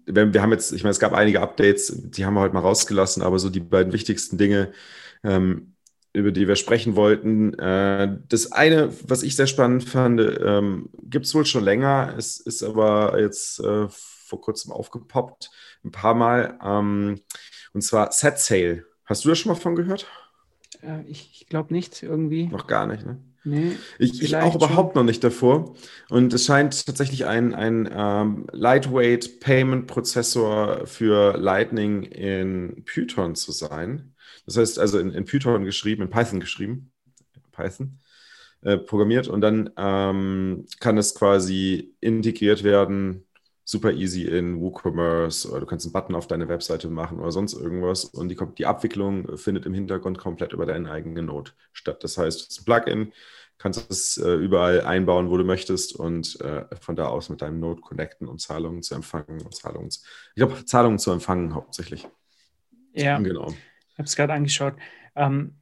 [0.06, 2.60] wir, wir haben jetzt, ich meine, es gab einige Updates, die haben wir heute mal
[2.60, 4.72] rausgelassen, aber so die beiden wichtigsten Dinge,
[5.22, 5.69] ähm,
[6.12, 7.54] über die wir sprechen wollten.
[7.58, 12.38] Äh, das eine, was ich sehr spannend fand, ähm, gibt es wohl schon länger, es
[12.38, 15.50] ist aber jetzt äh, vor kurzem aufgepoppt,
[15.84, 16.58] ein paar Mal.
[16.64, 17.20] Ähm,
[17.72, 18.84] und zwar Set Sale.
[19.04, 20.06] Hast du da schon mal von gehört?
[20.82, 22.46] Äh, ich glaube nicht, irgendwie.
[22.46, 23.18] Noch gar nicht, ne?
[23.42, 23.72] Nee.
[23.98, 25.74] Ich, ich auch überhaupt noch nicht davor.
[26.10, 33.52] Und es scheint tatsächlich ein, ein ähm, Lightweight Payment Prozessor für Lightning in Python zu
[33.52, 34.09] sein.
[34.46, 36.92] Das heißt also in, in Python geschrieben, in Python geschrieben,
[37.52, 38.00] Python
[38.62, 43.26] äh, programmiert und dann ähm, kann es quasi integriert werden,
[43.64, 47.54] super easy in WooCommerce oder du kannst einen Button auf deine Webseite machen oder sonst
[47.54, 52.02] irgendwas und die, die Abwicklung findet im Hintergrund komplett über deinen eigenen Node statt.
[52.02, 53.12] Das heißt, es ist ein Plugin,
[53.58, 57.60] kannst es äh, überall einbauen, wo du möchtest und äh, von da aus mit deinem
[57.60, 60.00] Node connecten und Zahlungen zu empfangen und Zahlungen, zu,
[60.34, 62.08] ich glaube, Zahlungen zu empfangen hauptsächlich.
[62.92, 63.54] Ja, genau.
[64.00, 64.76] Ich habe es gerade angeschaut.
[65.14, 65.56] Ähm,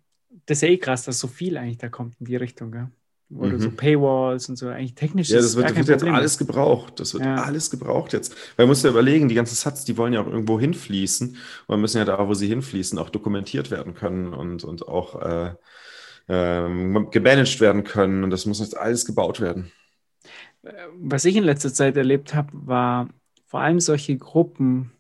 [0.47, 2.71] das ist ja eh krass, dass so viel eigentlich da kommt in die Richtung.
[2.71, 2.87] Gell?
[3.31, 3.61] Oder mhm.
[3.61, 5.29] so Paywalls und so, eigentlich technisch.
[5.29, 7.01] Ja, das wird, wird jetzt alles gebraucht.
[7.01, 7.43] Das wird ja.
[7.43, 8.33] alles gebraucht jetzt.
[8.57, 11.37] Weil man muss ja überlegen, die ganzen Satz, die wollen ja auch irgendwo hinfließen.
[11.67, 15.55] Und müssen ja da, wo sie hinfließen, auch dokumentiert werden können und, und auch äh,
[16.29, 18.23] äh, gemanagt werden können.
[18.23, 19.73] Und das muss jetzt alles gebaut werden.
[20.95, 23.09] Was ich in letzter Zeit erlebt habe, war
[23.47, 24.93] vor allem solche Gruppen,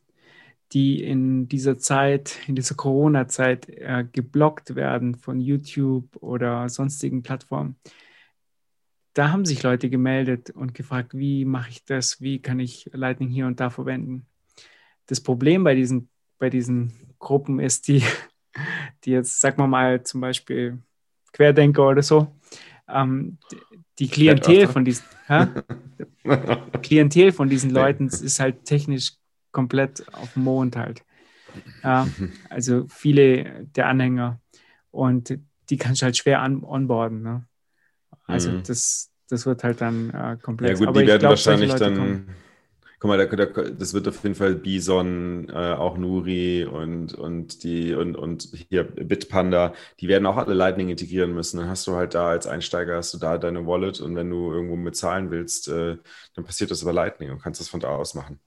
[0.72, 7.76] die in dieser Zeit, in dieser Corona-Zeit äh, geblockt werden von YouTube oder sonstigen Plattformen.
[9.14, 13.30] Da haben sich Leute gemeldet und gefragt, wie mache ich das, wie kann ich Lightning
[13.30, 14.26] hier und da verwenden.
[15.06, 18.02] Das Problem bei diesen, bei diesen Gruppen ist, die,
[19.04, 20.78] die jetzt, sagen wir mal, zum Beispiel
[21.32, 22.28] Querdenker oder so,
[22.88, 23.38] ähm,
[23.98, 25.04] die Klientel von diesen,
[26.82, 29.17] Klientel von diesen Leuten ist halt technisch
[29.53, 31.05] komplett auf dem Mond halt.
[31.82, 32.07] Ja,
[32.51, 34.38] also viele der Anhänger
[34.90, 35.38] und
[35.70, 37.22] die kannst du halt schwer an, onboarden.
[37.22, 37.46] Ne?
[38.26, 38.62] Also mhm.
[38.64, 40.78] das, das wird halt dann äh, komplex.
[40.78, 42.28] Ja gut, Aber die werden glaub, wahrscheinlich dann.
[42.99, 47.62] Guck mal, da, da, das wird auf jeden Fall Bison, äh, auch Nuri und, und
[47.62, 51.59] die und, und hier Bitpanda, die werden auch alle Lightning integrieren müssen.
[51.59, 54.53] Dann hast du halt da als Einsteiger hast du da deine Wallet und wenn du
[54.53, 55.96] irgendwo mit zahlen willst, äh,
[56.34, 58.40] dann passiert das über Lightning und kannst das von da aus machen.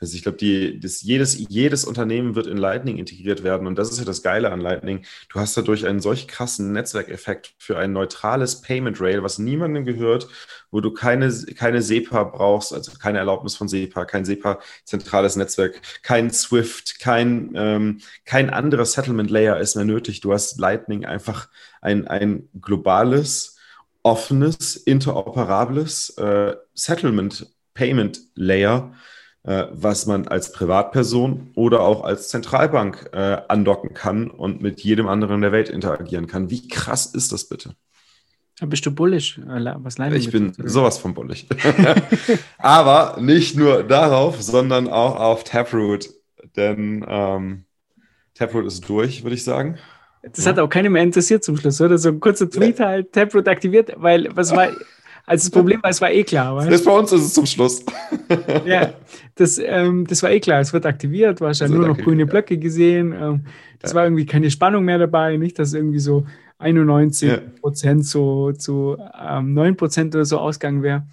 [0.00, 4.04] Also ich glaube, jedes, jedes Unternehmen wird in Lightning integriert werden und das ist ja
[4.04, 5.04] das Geile an Lightning.
[5.28, 10.28] Du hast dadurch einen solch krassen Netzwerkeffekt für ein neutrales Payment Rail, was niemandem gehört,
[10.70, 16.30] wo du keine, keine SEPA brauchst, also keine Erlaubnis von SEPA, kein SEPA-zentrales Netzwerk, kein
[16.30, 20.20] SWIFT, kein, ähm, kein anderer Settlement Layer ist mehr nötig.
[20.20, 21.48] Du hast Lightning einfach
[21.80, 23.56] ein, ein globales,
[24.02, 28.92] offenes, interoperables äh, Settlement Payment Layer,
[29.44, 35.08] äh, was man als Privatperson oder auch als Zentralbank äh, andocken kann und mit jedem
[35.08, 36.50] anderen der Welt interagieren kann.
[36.50, 37.74] Wie krass ist das bitte?
[38.66, 39.38] Bist du bullisch?
[39.38, 40.68] Äh, was ich bin oder?
[40.68, 41.46] sowas von bullisch.
[42.58, 46.10] Aber nicht nur darauf, sondern auch auf Taproot.
[46.56, 47.64] Denn ähm,
[48.34, 49.78] Taproot ist durch, würde ich sagen.
[50.22, 50.50] Das ja.
[50.50, 51.98] hat auch keiner mehr interessiert zum Schluss, oder?
[51.98, 54.70] So ein kurzer Tweet halt, Taproot aktiviert, weil was war,
[55.24, 56.56] also das Problem war, es war eh klar.
[56.56, 56.72] Weißt?
[56.72, 57.84] Das bei uns ist es zum Schluss.
[58.64, 58.94] ja,
[59.36, 60.60] das, ähm, das war eh klar.
[60.60, 63.12] Es wird aktiviert, du hast ja nur noch grüne Blöcke gesehen.
[63.12, 63.44] Ähm,
[63.78, 63.96] das ja.
[63.96, 66.26] war irgendwie keine Spannung mehr dabei, nicht, dass irgendwie so
[66.58, 67.38] 91 ja.
[67.60, 71.06] Prozent zu, zu ähm, 9 Prozent oder so ausgegangen wäre.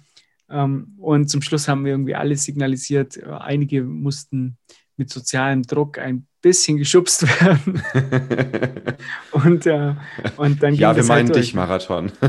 [0.48, 3.22] Ähm, und zum Schluss haben wir irgendwie alles signalisiert.
[3.24, 4.58] Einige mussten
[4.96, 7.82] mit sozialem Druck ein bisschen geschubst werden.
[9.32, 9.94] und, äh,
[10.36, 12.12] und dann Ja, wir meinen halt dich, Marathon.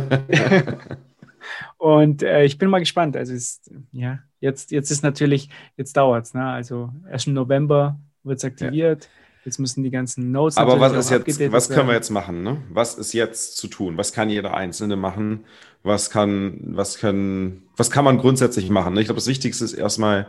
[1.78, 3.15] Und äh, ich bin mal gespannt.
[3.15, 6.34] Also ist, ja, jetzt, jetzt ist natürlich, jetzt dauert es.
[6.34, 6.43] Ne?
[6.43, 9.05] Also erst im November wird es aktiviert.
[9.05, 9.09] Ja.
[9.47, 10.57] Jetzt müssen die ganzen Notes.
[10.57, 12.43] Aber was ist jetzt, was können wir jetzt machen?
[12.43, 12.57] Ne?
[12.69, 13.95] Was ist jetzt zu tun?
[13.95, 15.45] Was kann jeder Einzelne machen?
[15.83, 18.93] Was kann, was kann, was kann man grundsätzlich machen?
[18.93, 18.99] Ne?
[18.99, 20.27] Ich glaube, das Wichtigste ist erstmal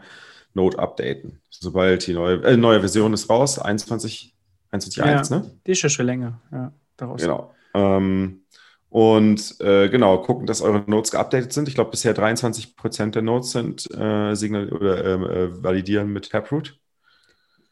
[0.55, 1.41] Note updaten.
[1.51, 4.37] Sobald die neue, äh, neue Version ist raus, 21,
[4.71, 5.51] 21.1, ja, ne?
[5.67, 7.21] Die ist ja schon länger, ja, daraus.
[7.21, 7.53] Genau.
[7.75, 8.43] Ähm,
[8.89, 11.67] und äh, genau, gucken, dass eure Notes geupdatet sind.
[11.67, 16.31] Ich glaube, bisher 23 Prozent der Notes sind äh, signal oder ähm, äh, validieren mit
[16.31, 16.79] Taproot.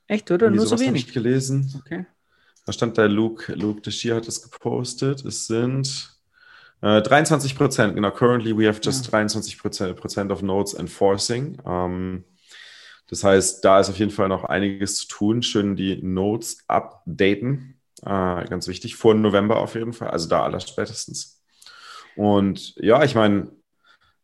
[0.09, 0.51] Echt, oder?
[0.51, 1.09] Nur so wenig?
[1.09, 1.73] Ich gelesen.
[1.81, 2.07] Okay.
[2.65, 5.25] Da stand da Luke, Luke Deschier hat es gepostet.
[5.25, 6.17] Es sind
[6.81, 8.11] 23 äh, Prozent, genau.
[8.11, 9.11] Currently we have just ja.
[9.11, 11.59] 23 Prozent of Notes enforcing.
[11.65, 12.25] Ähm,
[13.09, 15.43] das heißt, da ist auf jeden Fall noch einiges zu tun.
[15.43, 17.81] Schön die Notes updaten.
[18.03, 21.43] Äh, ganz wichtig, vor November auf jeden Fall, also da aller spätestens.
[22.15, 23.51] Und ja, ich meine,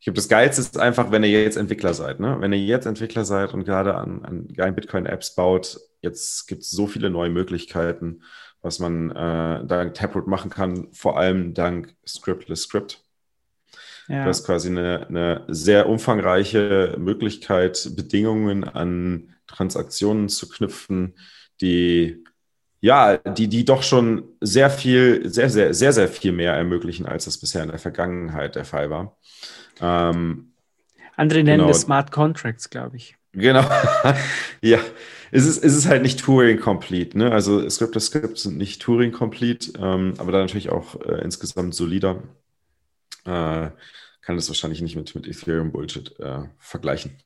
[0.03, 2.18] ich glaube, das Geilste ist einfach, wenn ihr jetzt Entwickler seid.
[2.18, 2.36] Ne?
[2.40, 6.70] Wenn ihr jetzt Entwickler seid und gerade an, an geilen Bitcoin-Apps baut, jetzt gibt es
[6.70, 8.24] so viele neue Möglichkeiten,
[8.62, 13.05] was man äh, dank Taproot machen kann, vor allem dank Scriptless Script.
[14.09, 14.24] Ja.
[14.24, 21.14] Das ist quasi eine, eine sehr umfangreiche Möglichkeit, Bedingungen an Transaktionen zu knüpfen,
[21.61, 22.24] die
[22.80, 27.26] ja, die, die doch schon sehr viel, sehr, sehr, sehr, sehr viel mehr ermöglichen, als
[27.26, 29.16] das bisher in der Vergangenheit der Fall war.
[29.80, 30.52] Ähm,
[31.16, 31.68] Andere nennen genau.
[31.68, 33.16] das Smart Contracts, glaube ich.
[33.32, 33.64] Genau.
[34.60, 34.78] ja,
[35.30, 37.16] es ist, es ist halt nicht Turing-complete.
[37.16, 37.32] Ne?
[37.32, 42.22] Also Script Scripts sind nicht Turing-complete, ähm, aber da natürlich auch äh, insgesamt solider.
[43.24, 43.70] Äh,
[44.22, 47.16] kann das wahrscheinlich nicht mit, mit Ethereum-Bullshit äh, vergleichen.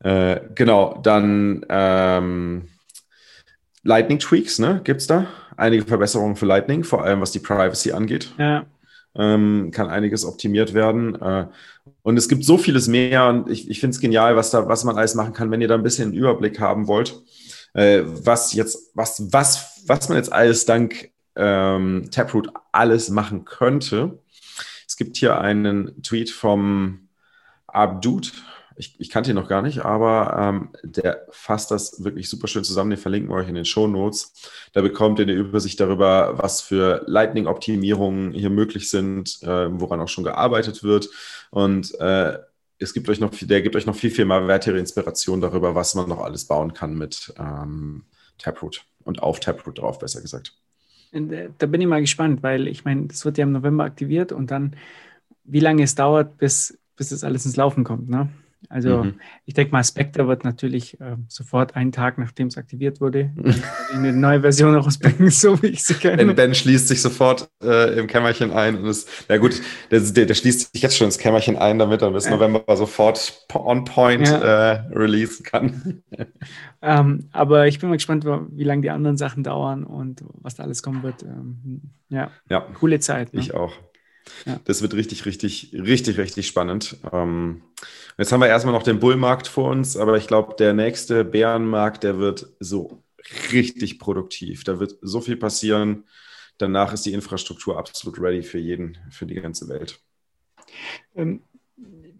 [0.00, 2.68] Äh, genau, dann ähm,
[3.82, 4.80] Lightning Tweaks, ne?
[4.84, 5.26] Gibt es da?
[5.56, 8.32] Einige Verbesserungen für Lightning, vor allem was die Privacy angeht.
[8.38, 8.66] Ja.
[9.14, 11.20] Ähm, kann einiges optimiert werden.
[11.20, 11.46] Äh,
[12.02, 14.84] und es gibt so vieles mehr und ich, ich finde es genial, was da, was
[14.84, 17.20] man alles machen kann, wenn ihr da ein bisschen einen Überblick haben wollt.
[17.74, 24.18] Äh, was jetzt, was, was, was man jetzt alles dank ähm, Taproot alles machen könnte.
[24.86, 27.08] Es gibt hier einen Tweet vom
[27.66, 28.32] Abdud.
[28.76, 32.64] Ich, ich kannte ihn noch gar nicht, aber ähm, der fasst das wirklich super schön
[32.64, 32.90] zusammen.
[32.90, 34.32] Den verlinken wir euch in den Show Notes.
[34.72, 40.08] Da bekommt ihr eine Übersicht darüber, was für Lightning-Optimierungen hier möglich sind, äh, woran auch
[40.08, 41.08] schon gearbeitet wird.
[41.50, 42.38] Und äh,
[42.78, 45.94] es gibt euch noch, der gibt euch noch viel, viel mehr weitere Inspiration darüber, was
[45.94, 48.04] man noch alles bauen kann mit ähm,
[48.38, 50.54] Taproot und auf Taproot drauf, besser gesagt.
[51.12, 54.32] Äh, da bin ich mal gespannt, weil ich meine, das wird ja im November aktiviert
[54.32, 54.76] und dann,
[55.44, 58.08] wie lange es dauert, bis, bis das alles ins Laufen kommt.
[58.08, 58.28] Ne?
[58.68, 59.14] Also mhm.
[59.44, 63.30] ich denke mal, Spectre wird natürlich äh, sofort einen Tag, nachdem es aktiviert wurde,
[63.92, 66.24] eine neue Version rausbringen, so wie ich sie kenne.
[66.24, 69.60] Ben, ben schließt sich sofort äh, im Kämmerchen ein und ist, ja gut,
[69.90, 72.32] der, der, der, schließt sich jetzt schon ins Kämmerchen ein, damit er bis ja.
[72.32, 74.72] November sofort on point ja.
[74.72, 76.02] äh, releasen kann.
[76.82, 80.62] ähm, aber ich bin mal gespannt, wie lange die anderen Sachen dauern und was da
[80.62, 81.22] alles kommen wird.
[81.22, 82.30] Ähm, ja.
[82.48, 83.32] ja, coole Zeit.
[83.32, 83.40] Ne?
[83.40, 83.72] Ich auch.
[84.46, 84.60] Ja.
[84.64, 86.96] Das wird richtig, richtig, richtig, richtig spannend.
[87.12, 87.62] Ähm,
[88.18, 92.04] jetzt haben wir erstmal noch den Bullmarkt vor uns, aber ich glaube, der nächste Bärenmarkt,
[92.04, 93.02] der wird so
[93.52, 94.64] richtig produktiv.
[94.64, 96.04] Da wird so viel passieren.
[96.58, 100.00] Danach ist die Infrastruktur absolut ready für jeden, für die ganze Welt.
[101.14, 101.42] Ähm,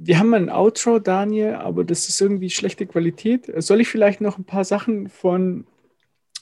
[0.05, 3.51] wir haben ein Outro, Daniel, aber das ist irgendwie schlechte Qualität.
[3.63, 5.67] Soll ich vielleicht noch ein paar Sachen von,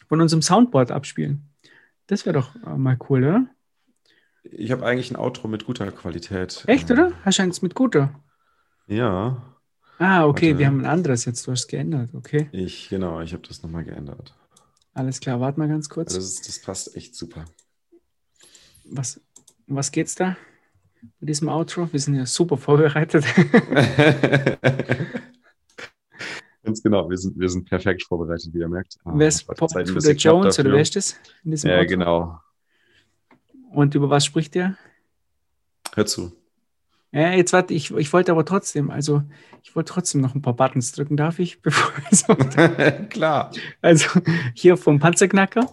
[0.08, 1.42] von unserem Soundboard abspielen?
[2.06, 3.46] Das wäre doch äh, mal cool, oder?
[4.42, 6.64] Ich habe eigentlich ein Outro mit guter Qualität.
[6.66, 7.12] Echt, oder?
[7.24, 8.20] Hast du eins mit guter?
[8.86, 9.42] Ja.
[9.98, 10.58] Ah, okay, Warte.
[10.58, 11.46] wir haben ein anderes jetzt.
[11.46, 12.48] Du hast geändert, okay.
[12.52, 14.34] Ich, genau, ich habe das nochmal geändert.
[14.94, 16.14] Alles klar, warte mal ganz kurz.
[16.14, 17.44] Das, ist, das passt echt super.
[18.86, 19.20] Was,
[19.66, 20.36] was geht's da
[21.20, 21.88] mit diesem Outro?
[21.92, 23.24] Wir sind ja super vorbereitet.
[26.62, 28.98] Ganz genau, wir sind, wir sind perfekt vorbereitet, wie ihr merkt.
[29.04, 31.16] Wer ist Pop to the Jones oder wer ist das?
[31.44, 31.86] ja, Outro?
[31.86, 32.38] genau.
[33.70, 34.76] Und über was spricht der?
[35.94, 36.32] Hör zu.
[37.12, 39.22] Ja, jetzt warte, ich, ich wollte aber trotzdem, also
[39.64, 41.60] ich wollte trotzdem noch ein paar Buttons drücken, darf ich?
[41.62, 42.34] Bevor so
[43.08, 43.50] Klar.
[43.82, 44.20] Also
[44.54, 45.68] hier vom Panzerknacker.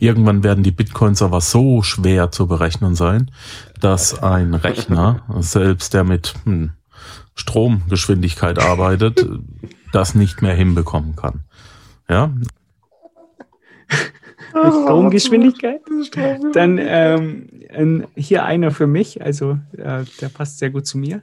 [0.00, 3.32] Irgendwann werden die Bitcoins aber so schwer zu berechnen sein,
[3.80, 6.70] dass ein Rechner, selbst der mit hm,
[7.34, 9.26] Stromgeschwindigkeit arbeitet,
[9.92, 11.40] das nicht mehr hinbekommen kann.
[12.08, 12.32] Ja,
[14.50, 15.80] Stromgeschwindigkeit.
[16.52, 21.22] Dann ähm, hier einer für mich, also äh, der passt sehr gut zu mir.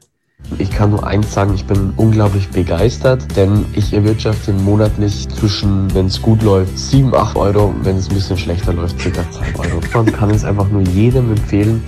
[0.60, 6.08] Ich kann nur eins sagen, ich bin unglaublich begeistert, denn ich erwirtschafte monatlich zwischen, wenn
[6.08, 9.24] es gut läuft, 7, 8 Euro, wenn es ein bisschen schlechter läuft, ca.
[9.32, 9.82] 2 Euro.
[9.94, 11.82] Man kann es einfach nur jedem empfehlen.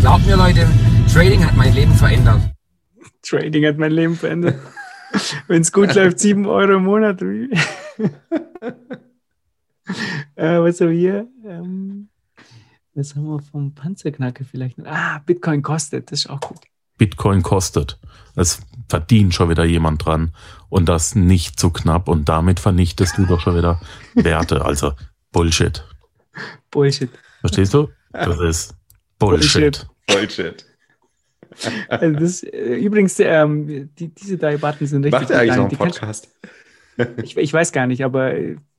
[0.00, 0.66] Glaubt mir Leute,
[1.12, 2.40] Trading hat mein Leben verändert.
[3.22, 4.56] Trading hat mein Leben verändert.
[5.48, 7.20] wenn es gut läuft, 7 Euro im Monat.
[10.36, 11.28] äh, was haben wir hier?
[11.46, 12.08] Ähm,
[12.94, 14.78] was haben wir vom Panzerknacke vielleicht?
[14.86, 16.60] Ah, Bitcoin kostet, das ist auch gut.
[16.96, 17.98] Bitcoin kostet.
[18.36, 20.32] Es verdient schon wieder jemand dran
[20.68, 23.80] und das nicht zu knapp und damit vernichtest du doch schon wieder
[24.14, 24.64] Werte.
[24.64, 24.92] Also
[25.32, 25.84] Bullshit.
[26.70, 27.10] Bullshit.
[27.40, 27.88] Verstehst du?
[28.12, 28.76] Das ist
[29.18, 29.86] Bullshit.
[30.06, 30.64] Bullshit.
[31.88, 35.20] Also das, äh, übrigens, ähm, die, diese drei Button sind richtig.
[35.20, 36.28] Macht er eigentlich noch einen Podcast?
[37.22, 38.34] Ich, ich, weiß gar nicht, aber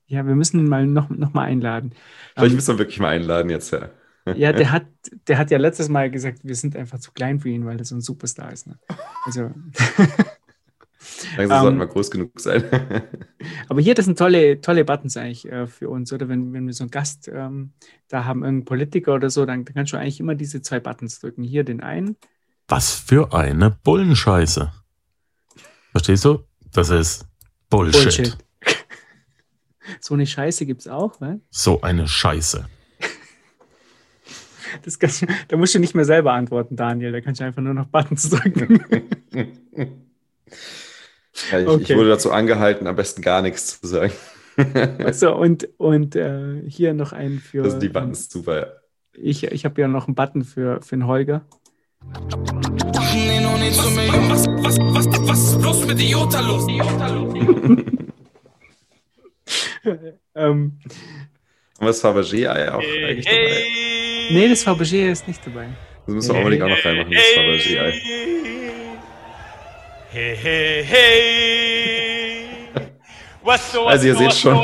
[0.07, 1.93] ja, wir müssen ihn mal noch, noch mal einladen.
[2.33, 3.89] Vielleicht ähm, müssen wir wirklich mal einladen jetzt, ja.
[4.33, 4.85] Ja, der hat,
[5.27, 7.85] der hat ja letztes Mal gesagt, wir sind einfach zu klein für ihn, weil er
[7.85, 8.67] so ein Superstar ist.
[8.67, 8.77] Ne?
[9.25, 9.51] Also.
[11.37, 12.63] Langsam sollten wir groß genug sein.
[13.69, 16.27] aber hier, das sind tolle, tolle Buttons eigentlich äh, für uns, oder?
[16.29, 17.73] Wenn, wenn wir so einen Gast ähm,
[18.07, 21.19] da haben, irgendeinen Politiker oder so, dann, dann kannst du eigentlich immer diese zwei Buttons
[21.19, 21.43] drücken.
[21.43, 22.15] Hier den einen.
[22.67, 24.71] Was für eine Bullenscheiße.
[25.91, 26.39] Verstehst du?
[26.73, 27.27] Das ist
[27.69, 28.03] Bullshit.
[28.03, 28.44] Bullshit.
[29.99, 31.39] So eine Scheiße gibt es auch, ne?
[31.49, 32.67] So eine Scheiße.
[34.83, 35.09] Das kann,
[35.47, 37.11] da musst du nicht mehr selber antworten, Daniel.
[37.11, 38.83] Da kannst du einfach nur noch Buttons drücken.
[41.51, 41.83] ja, ich, okay.
[41.83, 44.11] ich, wurde dazu angehalten, am besten gar nichts zu sagen.
[44.99, 47.63] Achso, und, und äh, hier noch einen für.
[47.63, 48.67] Also die Buttons ähm, super, ja.
[49.17, 51.45] Ich, ich habe ja noch einen Button für, für den Holger.
[54.27, 56.67] Was, was, was, was ist bloß mit Iota los?
[56.67, 57.33] Iota los.
[60.35, 60.79] ähm,
[61.79, 63.63] Und das Fabergé-Ei auch hey, eigentlich dabei?
[64.31, 65.67] Nee, das Fabergé ist nicht dabei.
[66.05, 68.01] Das müssen wir unbedingt auch noch reinmachen, das Fabergé-Ei.
[70.11, 71.75] Hey, hey, hey.
[73.85, 74.55] also ihr seht schon.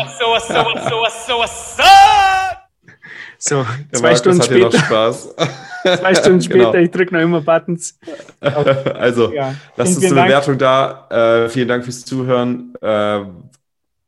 [3.44, 4.72] So, zwei Stunden später.
[4.72, 5.36] Spaß.
[5.84, 6.84] zwei Stunden später, genau.
[6.84, 7.98] ich drücke noch immer Buttons.
[8.40, 9.56] also, ja.
[9.76, 11.08] lasst uns eine Bewertung da.
[11.10, 12.74] Äh, vielen Dank fürs Zuhören.
[12.82, 13.22] Äh,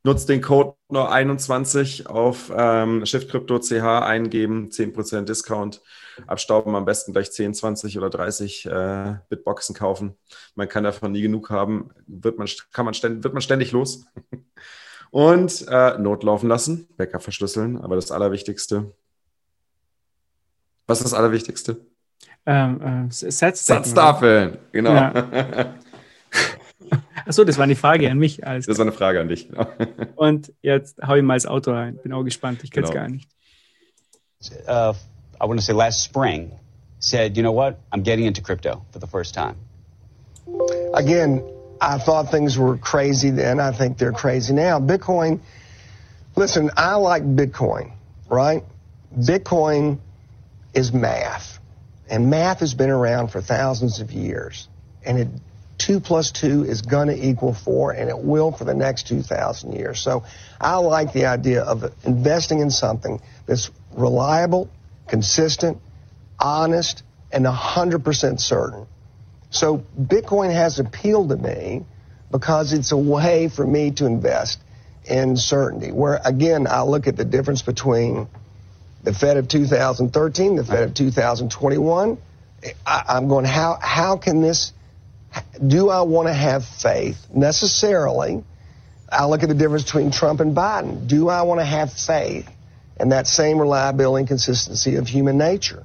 [0.06, 5.80] Nutzt den Code nur 21 auf ähm, ShiftCrypto.ch eingeben, 10% Discount.
[6.26, 10.14] Abstauben am besten gleich 10, 20 oder 30 äh, Bitboxen kaufen.
[10.56, 11.90] Man kann davon nie genug haben.
[12.06, 14.04] Wird man, kann man ständig, wird man ständig los.
[15.10, 17.80] Und äh, Notlaufen lassen, Backup verschlüsseln.
[17.80, 18.92] Aber das Allerwichtigste.
[20.86, 21.80] Was ist das Allerwichtigste?
[22.44, 24.92] Ähm, äh, Satz Satztafeln, genau.
[24.92, 25.74] Ja.
[27.26, 28.46] Achso, das war eine Frage an mich.
[28.46, 29.48] Alles das war eine Frage an dich.
[29.48, 29.66] Genau.
[30.16, 31.98] Und jetzt hau ich mal das Auto rein.
[32.02, 32.62] Bin auch gespannt.
[32.64, 33.04] Ich kenne es genau.
[33.04, 33.28] gar nicht.
[34.68, 34.92] Uh,
[35.40, 36.52] I want to say last spring,
[36.98, 37.78] said, you know what?
[37.92, 39.56] I'm getting into crypto for the first time.
[40.92, 41.42] Again,
[41.80, 43.58] I thought things were crazy then.
[43.58, 44.78] I think they're crazy now.
[44.80, 45.40] Bitcoin,
[46.36, 47.92] listen, I like Bitcoin,
[48.28, 48.62] right?
[49.16, 49.98] Bitcoin
[50.74, 51.58] is math.
[52.08, 54.68] And math has been around for thousands of years.
[55.04, 55.28] And it
[55.84, 59.74] two plus two is going to equal four, and it will for the next 2,000
[59.74, 60.00] years.
[60.00, 60.24] So
[60.58, 64.70] I like the idea of investing in something that's reliable,
[65.08, 65.78] consistent,
[66.40, 68.86] honest, and 100% certain.
[69.50, 71.84] So Bitcoin has appealed to me
[72.30, 74.60] because it's a way for me to invest
[75.04, 75.92] in certainty.
[75.92, 78.26] Where, again, I look at the difference between
[79.02, 82.16] the Fed of 2013, the Fed of 2021.
[82.86, 84.72] I, I'm going, how, how can this
[85.64, 88.44] do I want to have faith necessarily?
[89.10, 91.06] I look at the difference between Trump and Biden.
[91.06, 92.48] Do I want to have faith
[92.98, 95.84] in that same reliability and consistency of human nature?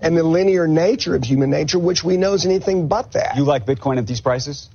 [0.00, 3.36] And the linear nature of human nature, which we know is anything but that.
[3.36, 4.70] You like Bitcoin at these prices?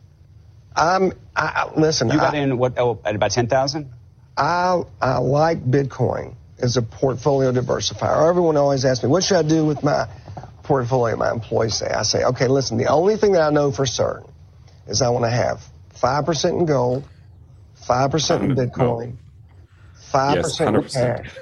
[0.75, 2.09] I'm, I, listen.
[2.09, 3.89] You got I, in what, oh, at about 10,000?
[4.37, 8.29] I, I like Bitcoin as a portfolio diversifier.
[8.29, 10.07] Everyone always asks me, what should I do with my
[10.65, 11.87] portfolio my employees say.
[11.87, 14.29] I say, okay, listen, the only thing that I know for certain
[14.87, 15.63] is I want to have
[16.01, 17.03] 5% in gold,
[17.87, 19.15] 5% in Bitcoin,
[20.11, 21.37] 5% yes, in cash,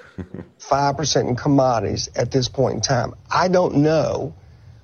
[0.60, 3.16] 5% in commodities at this point in time.
[3.30, 4.36] I don't know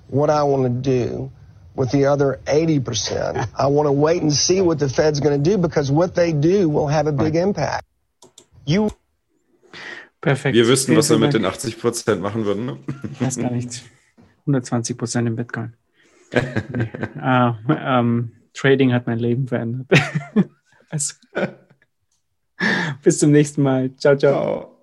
[0.07, 1.31] what I want to do
[1.75, 3.49] with the other 80%.
[3.57, 6.33] I want to wait and see what the Fed's going to do because what they
[6.33, 7.85] do will have a big impact.
[8.65, 8.89] You
[10.21, 10.53] Perfekt.
[10.53, 11.77] Wir wüssten, was wir mit den 80
[12.19, 12.65] machen würden.
[12.65, 12.77] Ne?
[13.19, 13.83] Das gar nichts.
[14.49, 15.73] 120 Prozent im Bitcoin.
[16.33, 16.89] nee.
[17.19, 19.87] ah, ähm, Trading hat mein Leben verändert.
[20.89, 21.15] also,
[23.03, 23.95] bis zum nächsten Mal.
[23.95, 24.15] ciao.
[24.17, 24.33] ciao.
[24.33, 24.75] ciao.